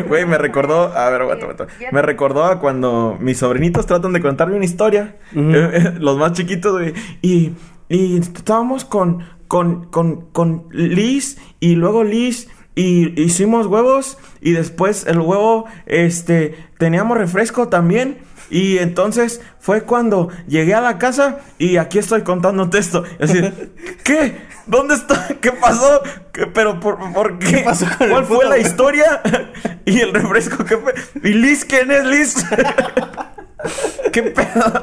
[0.08, 1.66] Güey, me recordó, a ver, aguanta, aguanta.
[1.90, 5.16] Me recordó a cuando mis sobrinitos tratan de contarme una historia.
[5.34, 6.94] Eh, eh, los más chiquitos, güey.
[7.22, 7.52] Y,
[7.88, 12.46] y estábamos con, con, con, con Liz y luego Liz
[12.76, 18.18] y hicimos huevos y después el huevo, este, teníamos refresco también.
[18.48, 23.02] Y entonces fue cuando llegué a la casa y aquí estoy contándote esto.
[24.04, 24.38] ¿qué?
[24.66, 25.26] ¿Dónde está?
[25.40, 26.00] ¿Qué pasó?
[26.54, 27.62] ¿Pero por, por qué?
[27.64, 29.20] pasó ¿Cuál fue la historia?
[29.84, 30.94] ¿Y el refresco qué fue?
[31.24, 32.46] ¿Y Liz quién es Liz?
[34.12, 34.82] ¿Qué pedo?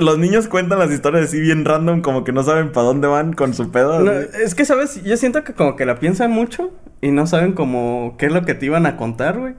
[0.00, 3.32] Los niños cuentan las historias así bien random, como que no saben para dónde van
[3.32, 4.10] con su pedo.
[4.10, 5.02] es que, ¿sabes?
[5.02, 8.44] Yo siento que como que la piensan mucho y no saben como qué es lo
[8.44, 9.54] que te iban a contar, güey.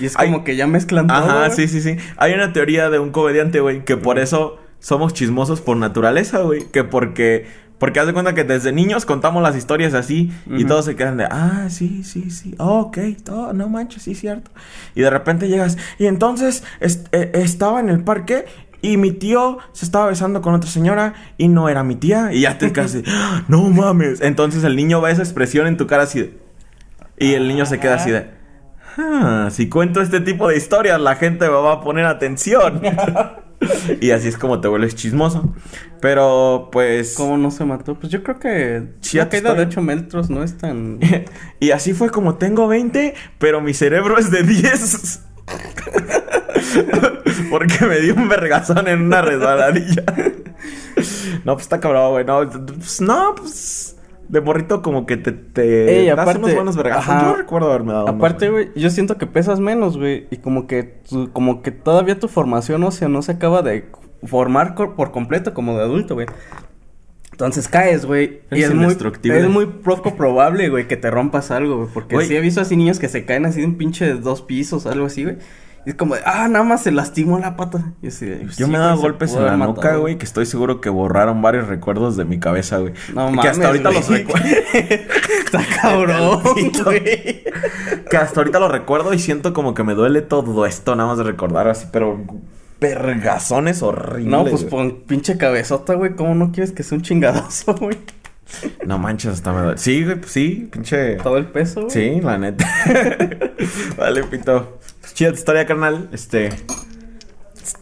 [0.00, 1.16] Y es como que ya mezclan todo.
[1.16, 1.96] Ajá, sí, sí, sí.
[2.16, 6.66] Hay una teoría de un comediante, güey, que por eso somos chismosos por naturaleza, güey.
[6.70, 7.46] Que porque
[7.78, 11.16] porque haz de cuenta que desde niños contamos las historias así y todos se quedan
[11.16, 14.50] de, ah, sí, sí, sí, ok, todo, no manches, sí, cierto.
[14.94, 18.46] Y de repente llegas, y entonces eh, estaba en el parque
[18.80, 22.32] y mi tío se estaba besando con otra señora y no era mi tía.
[22.32, 24.20] Y ya te casi, ah, no mames.
[24.20, 26.38] Entonces el niño ve esa expresión en tu cara así de,
[27.18, 28.30] y el niño se queda así de,
[28.96, 32.82] ah, si cuento este tipo de historias la gente me va a poner atención.
[34.00, 35.54] y así es como te vuelves chismoso.
[36.00, 37.14] Pero pues.
[37.16, 37.94] ¿Cómo no se mató?
[37.94, 38.84] Pues yo creo que.
[39.00, 41.00] Si la caída de 8 metros no es tan.
[41.60, 45.22] y así fue como tengo 20, pero mi cerebro es de 10.
[47.50, 50.04] Porque me dio un vergazón en una resbaladilla.
[51.44, 52.24] no, pues está cabrón, güey.
[52.24, 53.96] No, pues, no, pues.
[54.28, 57.08] De morrito como que te, te Ey, das aparte- unos buenos vergazos.
[57.08, 57.30] ajá.
[57.30, 60.26] Yo recuerdo haberme dado Aparte, güey, yo siento que pesas menos, güey.
[60.30, 63.86] Y como que, tu- como que todavía tu formación ósea no se acaba de
[64.24, 66.26] formar por completo como de adulto, güey.
[67.32, 68.40] Entonces caes, güey.
[68.50, 69.38] Y es muy, indestructible.
[69.40, 71.88] es muy poco probable, güey, que te rompas algo, güey.
[71.94, 74.42] Porque sí he visto así niños que se caen así de un pinche de dos
[74.42, 75.36] pisos, algo así, güey.
[75.88, 77.94] Y es como, de, ah, nada más se lastimó la pata.
[78.02, 80.18] Y así de, Yo sí, me he güey, dado se golpes en la nuca, güey,
[80.18, 82.92] que estoy seguro que borraron varios recuerdos de mi cabeza, güey.
[83.14, 84.46] No que mames, hasta ahorita los recuerdo.
[84.74, 86.42] Está cabrón,
[86.84, 87.42] güey.
[88.10, 91.16] que hasta ahorita lo recuerdo y siento como que me duele todo esto, nada más
[91.16, 92.22] de recordar así, pero
[92.78, 94.26] vergazones horribles.
[94.26, 96.14] No, pues pon pinche cabezota, güey.
[96.14, 97.96] ¿Cómo no quieres que sea un chingadazo, güey?
[98.84, 99.78] No manches, hasta me duele.
[99.78, 101.16] Sí, güey, pues sí, pinche.
[101.16, 101.90] Todo el peso, güey.
[101.90, 102.66] Sí, la neta.
[103.96, 104.78] vale, pito.
[105.14, 106.08] Chida tu historia, carnal.
[106.12, 106.50] Este.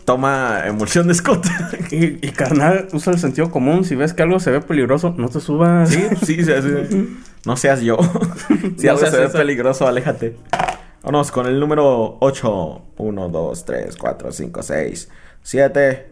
[0.04, 1.46] Toma emulsión de Scott.
[1.90, 3.84] Y, y carnal, usa el sentido común.
[3.84, 5.88] Si ves que algo se ve peligroso, no te subas.
[5.90, 6.52] sí, sí, sí,
[6.90, 7.18] sí.
[7.44, 7.96] No seas yo.
[8.76, 9.38] si No algo se ve eso.
[9.38, 10.36] peligroso, aléjate.
[11.02, 12.82] Vámonos con el número 8.
[12.96, 15.08] 1, 2, 3, 4, 5, 6,
[15.42, 16.06] 7,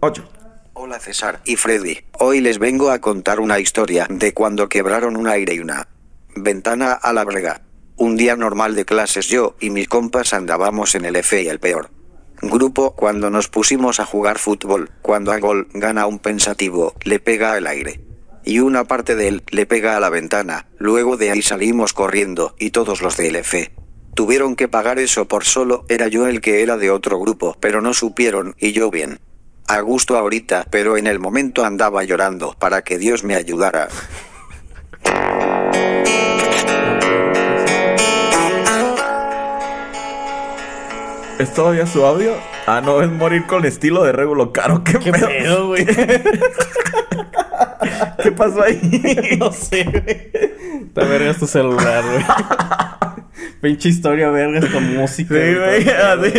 [0.00, 0.28] 8.
[0.74, 5.28] Hola César y Freddy, hoy les vengo a contar una historia de cuando quebraron un
[5.28, 5.86] aire y una
[6.36, 7.60] ventana a la brega.
[7.96, 11.60] Un día normal de clases yo y mis compas andábamos en el F y el
[11.60, 11.90] peor.
[12.42, 17.52] Grupo cuando nos pusimos a jugar fútbol, cuando a gol gana un pensativo, le pega
[17.52, 18.00] al aire.
[18.44, 22.56] Y una parte de él le pega a la ventana, luego de ahí salimos corriendo
[22.58, 23.72] y todos los del F.
[24.14, 27.80] Tuvieron que pagar eso por solo era yo el que era de otro grupo, pero
[27.80, 29.20] no supieron y yo bien.
[29.68, 33.88] A gusto ahorita, pero en el momento andaba llorando para que Dios me ayudara.
[41.44, 42.32] ¿Es todavía su audio?
[42.66, 44.82] Ah, no, es morir con estilo de Regulo Caro.
[44.82, 45.66] ¿Qué, ¿Qué pedo?
[45.66, 45.84] güey?
[48.22, 48.80] ¿Qué pasó ahí?
[49.38, 50.30] no sé, güey.
[50.94, 52.24] Te vergas tu celular, güey.
[53.60, 55.34] Pinche historia, vergas, con música.
[55.34, 55.86] Sí, güey.
[55.86, 56.32] así.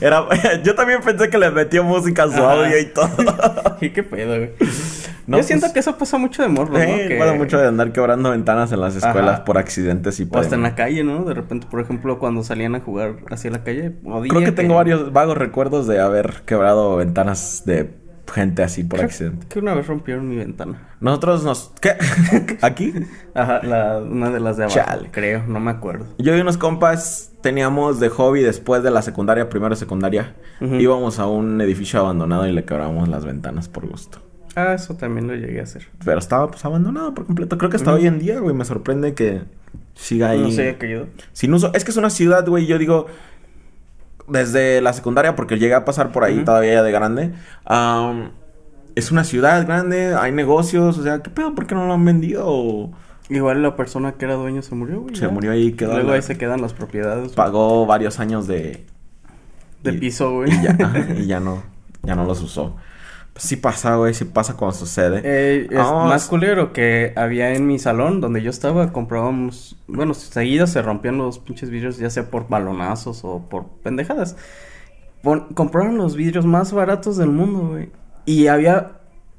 [0.00, 0.26] Era,
[0.64, 2.54] yo también pensé que le metió música a su Ajá.
[2.64, 3.78] audio y todo.
[3.78, 4.50] Qué pedo, güey.
[5.26, 6.78] No, Yo siento pues- que eso pasa mucho de morro, ¿no?
[6.78, 7.16] Que...
[7.18, 9.44] pasa mucho de andar quebrando ventanas en las escuelas Ajá.
[9.44, 10.40] por accidentes y por...
[10.40, 11.24] hasta en la calle, ¿no?
[11.24, 13.94] De repente, por ejemplo, cuando salían a jugar hacia la calle.
[14.28, 18.02] Creo que tengo varios vagos recuerdos de haber quebrado ventanas de
[18.32, 19.46] gente así por Creo accidente.
[19.48, 20.88] Que una vez rompieron mi ventana.
[21.00, 21.72] Nosotros nos...
[21.80, 21.96] ¿Qué?
[22.62, 22.94] ¿Aquí?
[23.34, 24.78] Ajá, la, una de las de abajo.
[24.78, 25.10] Chale.
[25.12, 26.06] Creo, no me acuerdo.
[26.18, 30.34] Yo y unos compas teníamos de hobby después de la secundaria, primero secundaria.
[30.60, 34.18] Íbamos a un edificio abandonado y le quebramos las ventanas por gusto.
[34.54, 35.88] Ah, eso también lo llegué a hacer.
[36.04, 37.56] Pero estaba pues abandonado por completo.
[37.58, 39.42] Creo que hasta hoy en día, güey, me sorprende que
[39.94, 40.40] siga ahí.
[40.40, 41.06] No sé qué ayudó.
[41.32, 41.70] Sin uso.
[41.74, 43.06] Es que es una ciudad, güey, yo digo,
[44.28, 46.44] desde la secundaria, porque llegué a pasar por ahí Ujú.
[46.44, 47.32] todavía ya de grande.
[48.94, 51.54] es una ciudad grande, hay negocios, o sea, ¿qué pedo?
[51.54, 52.90] ¿Por qué no lo han vendido?
[53.30, 55.14] Igual la persona que era dueño se murió, güey.
[55.14, 55.28] se ya.
[55.30, 55.92] murió ahí, quedó.
[55.94, 58.84] Luego la- ahí se quedan las propiedades güey, Pagó varios años de.
[59.82, 60.50] de y- piso, güey.
[60.54, 60.76] Y ya,
[61.18, 61.62] y ya no,
[62.02, 62.76] ya no los usó.
[63.36, 65.22] Sí pasa, güey, sí pasa cuando sucede.
[65.24, 69.76] Eh, es Ah, más s- culero que había en mi salón donde yo estaba, comprábamos,
[69.88, 74.36] bueno, seguido se rompían los pinches vidrios, ya sea por balonazos o por pendejadas.
[75.22, 77.88] Pon- compraron los vidrios más baratos del mundo, güey.
[78.26, 78.92] Y había,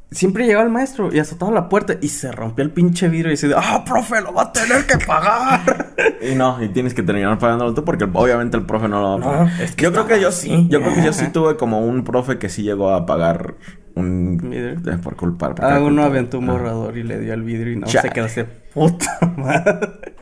[0.10, 3.36] siempre llegaba el maestro y azotaba la puerta y se rompió el pinche vidrio y
[3.36, 5.94] decía, ah, profe, lo va a tener que pagar.
[6.22, 9.16] Y no, y tienes que terminar pagándolo tú porque obviamente el profe no lo va
[9.16, 9.62] a No, pagar.
[9.62, 10.68] es que yo creo que yo sí.
[10.70, 13.56] Yo creo que yo sí tuve como un profe que sí llegó a pagar
[13.96, 14.94] un ¿Vidrio?
[14.94, 15.54] eh, por culpa.
[15.56, 15.82] por Ah, culpa.
[15.84, 18.10] uno aventó un Ah, borrador y le dio al vidrio y no Chale.
[18.10, 18.42] se quedó así,
[18.74, 19.80] puta madre.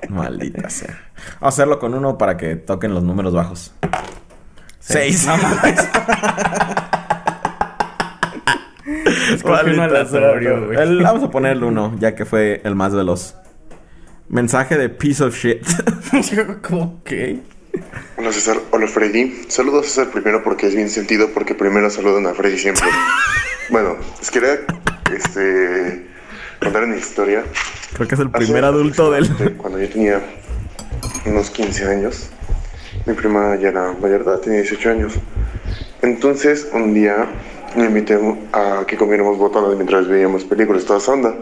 [0.09, 0.97] Maldita sea.
[1.39, 3.73] Vamos a hacerlo con uno para que toquen los números bajos.
[4.79, 5.25] Seis.
[5.27, 5.89] No mames.
[9.33, 10.77] Escoge uno aleatorio, güey.
[10.79, 13.35] El- vamos a poner el uno, ya que fue el más veloz.
[14.27, 15.63] Mensaje de piece of shit.
[16.67, 17.41] ¿Cómo que?
[18.17, 19.45] Hola César, hola Freddy.
[19.47, 22.87] Saludo a César primero porque es bien sentido, porque primero saludan a Freddy siempre.
[23.69, 24.59] Bueno, les quería
[25.13, 26.05] este,
[26.61, 27.43] contar una historia.
[27.93, 29.55] Creo que es el Hace primer adulto del.
[29.57, 30.21] Cuando yo tenía
[31.25, 32.29] unos 15 años,
[33.05, 35.13] mi prima ya era mayor edad, tenía 18 años.
[36.01, 37.27] Entonces, un día
[37.75, 38.19] me invité
[38.53, 41.35] a que comiéramos botanas mientras veíamos películas, toda esa onda.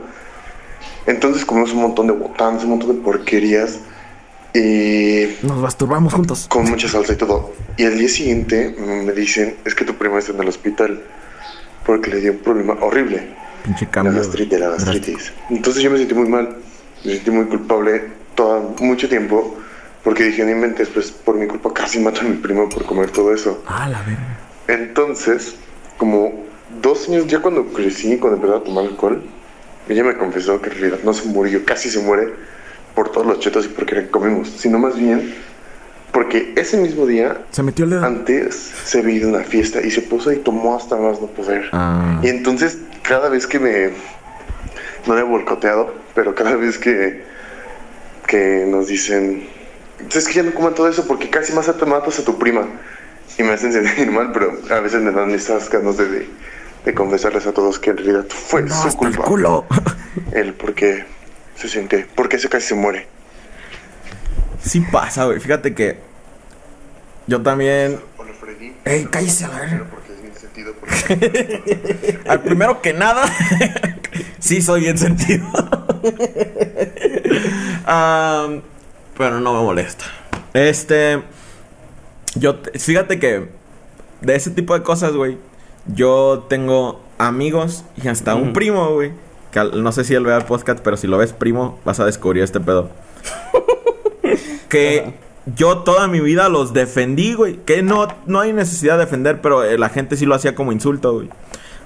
[1.06, 3.80] Entonces comimos un montón de botanas, un montón de porquerías
[4.54, 6.48] y Nos masturbamos juntos.
[6.50, 7.54] con mucha salsa y todo.
[7.78, 11.02] Y al día siguiente me dicen, es que tu prima está en el hospital
[11.86, 13.28] porque le dio un problema horrible.
[13.64, 14.14] Pinche La cambio.
[14.14, 15.34] gastritis, la gastritis.
[15.50, 16.58] Entonces yo me sentí muy mal,
[17.04, 18.04] me sentí muy culpable
[18.36, 19.58] todo mucho tiempo
[20.04, 23.12] porque dije, no inventes, pues por mi culpa casi mato a mi primo por comer
[23.12, 23.64] todo eso.
[23.68, 24.38] Ah, la verga.
[24.68, 25.56] Entonces,
[25.98, 26.46] como
[26.82, 29.22] dos años, ya cuando crecí, cuando empecé a tomar alcohol,
[29.90, 32.34] ella me confesó que en realidad no se murió, casi se muere
[33.00, 35.34] por todos los chetos y porque comimos, sino más bien
[36.12, 38.04] porque ese mismo día, Se metió el dedo.
[38.04, 41.70] antes se a una fiesta y se puso y tomó hasta más no poder.
[41.72, 42.20] Ah.
[42.22, 43.92] Y entonces, cada vez que me.
[45.08, 47.24] No le he volcoteado, pero cada vez que.
[48.28, 49.48] que nos dicen.
[50.14, 52.68] Es que ya no coman todo eso porque casi más te matas a tu prima.
[53.38, 56.30] Y me hacen sentir mal, pero a veces me dan estas ganas de, de,
[56.86, 59.24] de confesarles a todos que en realidad fue No, su hasta el culpa.
[59.24, 59.66] culo.
[60.34, 61.06] Él, porque
[61.60, 62.08] se siente.
[62.16, 63.08] Porque ese casi se muere.
[64.62, 65.40] Sí pasa, güey.
[65.40, 65.98] Fíjate que
[67.28, 68.00] yo también...
[68.18, 68.74] Hola, Freddy.
[68.86, 69.50] Ey, cállese a.
[72.28, 73.24] Al primero que nada,
[74.40, 75.46] sí soy bien sentido.
[77.86, 78.62] Am,
[79.18, 80.06] pero no me molesta.
[80.54, 81.22] Este,
[82.36, 83.50] yo, te- fíjate que
[84.22, 85.38] de ese tipo de cosas, güey,
[85.88, 89.12] yo tengo amigos y hasta un primo, güey.
[89.56, 92.44] No sé si él vea el podcast, pero si lo ves primo, vas a descubrir
[92.44, 92.90] este pedo.
[94.70, 95.14] que
[95.56, 97.58] yo toda mi vida los defendí, güey.
[97.66, 100.72] Que no, no hay necesidad de defender, pero eh, la gente sí lo hacía como
[100.72, 101.30] insulto, güey.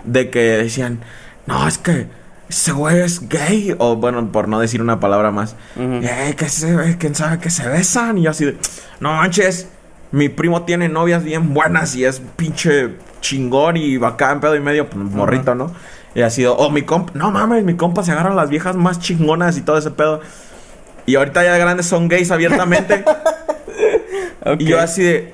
[0.03, 0.99] De que decían,
[1.45, 2.07] no, es que
[2.49, 3.76] ese güey es gay.
[3.80, 5.55] O bueno, por no decir una palabra más.
[5.78, 8.18] "Eh, que se, quién sabe que se besan.
[8.18, 8.57] Y yo así de,
[8.99, 9.70] no manches,
[10.11, 14.89] mi primo tiene novias bien buenas y es pinche chingón y bacán, pedo y medio,
[14.89, 15.74] pues, morrito, ¿no?
[16.16, 18.76] Y ha sido, oh, mi compa, no mames, mi compa se agarra a las viejas
[18.76, 20.22] más chingonas y todo ese pedo.
[21.05, 23.03] Y ahorita ya de grandes son gays abiertamente.
[24.59, 25.34] Y yo así de,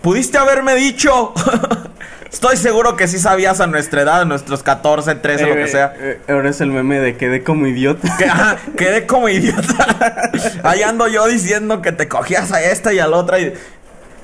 [0.00, 1.34] pudiste haberme dicho.
[2.32, 5.94] Estoy seguro que sí sabías a nuestra edad, a nuestros 14, 13, lo que sea.
[5.98, 8.16] Eh, ahora es el meme de quedé como idiota.
[8.18, 10.20] Que, ajá, quedé como idiota.
[10.62, 13.54] Ahí ando yo diciendo que te cogías a esta y al otro y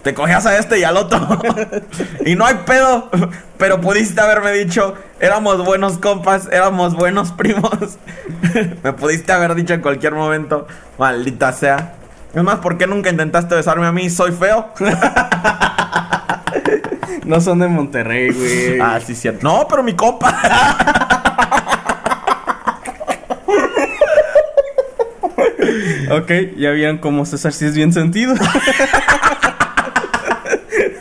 [0.02, 1.20] te cogías a este y al otro.
[2.26, 3.10] y no hay pedo.
[3.56, 7.98] Pero pudiste haberme dicho, éramos buenos compas, éramos buenos primos.
[8.82, 10.66] Me pudiste haber dicho en cualquier momento,
[10.98, 11.94] maldita sea.
[12.34, 14.10] Es más, ¿por qué nunca intentaste besarme a mí?
[14.10, 14.72] ¿Soy feo?
[17.24, 18.80] No son de Monterrey, güey.
[18.80, 19.46] ah, sí, cierto.
[19.46, 20.36] No, pero mi compa.
[26.10, 28.34] Ok, ya vieron cómo César sí es bien sentido.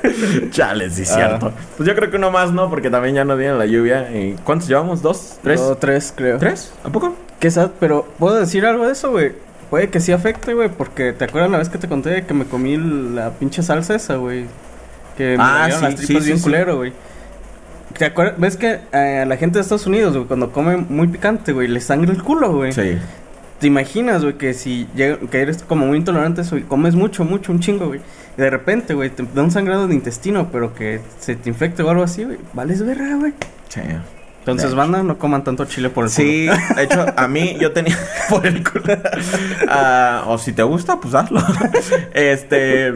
[0.51, 1.51] Chale, sí, cierto.
[1.77, 2.69] Pues yo creo que uno más, ¿no?
[2.69, 4.11] Porque también ya no viene la lluvia.
[4.11, 5.01] ¿Y ¿Cuántos llevamos?
[5.01, 5.37] ¿Dos?
[5.43, 5.59] ¿Tres?
[5.61, 6.37] O tres, creo.
[6.37, 6.73] ¿Tres?
[6.83, 7.15] ¿A poco?
[7.39, 9.33] Qué sad, pero ¿puedo decir algo de eso, güey?
[9.69, 12.45] Puede que sí afecte, güey, porque ¿te acuerdas la vez que te conté que me
[12.45, 14.45] comí la pinche salsa esa, güey?
[15.17, 16.93] Que me Ah, sí, las sí, tripas sí, bien culero, güey.
[17.97, 18.35] ¿Te acuerdas?
[18.37, 21.79] ¿Ves que eh, la gente de Estados Unidos, güey, cuando come muy picante, güey, le
[21.79, 22.73] sangra el culo, güey?
[22.73, 22.97] Sí.
[23.61, 27.51] ¿Te imaginas, güey, que si llega- que eres como muy intolerante y comes mucho, mucho,
[27.53, 28.01] un chingo, güey?
[28.37, 31.83] Y de repente, güey, te da un sangrado de intestino, pero que se te infecte
[31.83, 32.39] o algo así, güey.
[32.53, 33.33] Vales verga, güey.
[33.69, 33.81] Sí.
[34.39, 37.95] Entonces, banda, no coman tanto chile por el Sí, de hecho, a mí yo tenía
[38.29, 38.85] por el culo.
[39.69, 41.39] Ah, o si te gusta, pues hazlo.
[42.15, 42.95] este,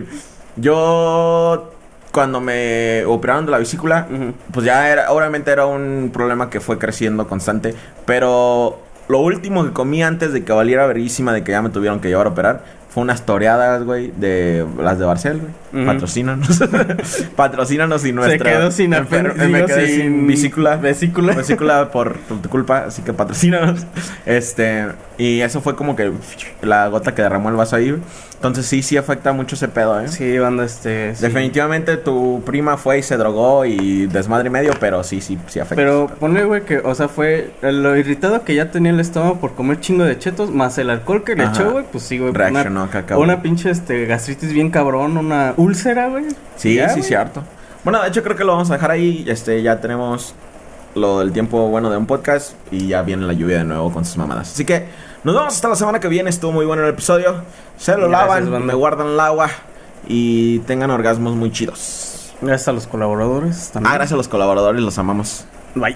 [0.55, 1.71] yo
[2.11, 4.07] cuando me operaron de la vesícula,
[4.51, 9.71] pues ya era, obviamente era un problema que fue creciendo constante, pero lo último que
[9.71, 12.63] comí antes de que valiera verguísima de que ya me tuvieron que llevar a operar
[12.89, 15.51] fue unas toreadas, güey, de las de Barcel, güey.
[15.75, 15.85] Ujú.
[15.85, 16.63] Patrocínanos.
[17.35, 20.77] Patrocínanos y nuestra Se quedó sin enfer- me quedé sin vesícula.
[20.77, 21.33] Vesícula.
[21.33, 23.85] Vesícula por tu, culpa, así que patrocínanos.
[24.25, 26.11] Este, y eso fue como que
[26.61, 27.95] la gota que derramó el vaso ahí.
[28.35, 30.07] Entonces sí, sí afecta mucho ese pedo, ¿eh?
[30.07, 31.15] Sí, banda, este.
[31.15, 31.21] sí.
[31.21, 35.59] Definitivamente tu prima fue y se drogó y desmadre y medio, pero sí, sí, sí
[35.59, 35.75] afecta.
[35.75, 39.55] Pero ponle, güey, que, o sea, fue lo irritado que ya tenía el estómago por
[39.55, 41.53] comer chingo de chetos, más el alcohol que le Ajá.
[41.53, 42.33] echó, güey, pues sí, güey.
[42.33, 42.87] Reaccionó.
[43.17, 46.25] Una pinche, este, gastritis bien cabrón, una úlcera, güey.
[46.55, 47.03] Sí, Ya, sí, güey.
[47.07, 47.43] cierto.
[47.83, 49.25] Bueno, de hecho creo que lo vamos a dejar ahí.
[49.27, 50.33] Este, ya tenemos
[50.95, 54.05] lo del tiempo bueno de un podcast y ya viene la lluvia de nuevo con
[54.05, 54.53] sus mamadas.
[54.53, 54.85] Así que
[55.23, 56.29] nos vemos hasta la semana que viene.
[56.29, 57.43] Estuvo muy bueno el episodio.
[57.77, 58.59] Se lo Gracias, lavan, banda.
[58.65, 59.49] me guardan el agua
[60.07, 62.33] y tengan orgasmos muy chidos.
[62.41, 63.91] Gracias a los colaboradores también.
[63.91, 65.45] Ah, gracias a los colaboradores, los amamos.
[65.75, 65.95] Bye.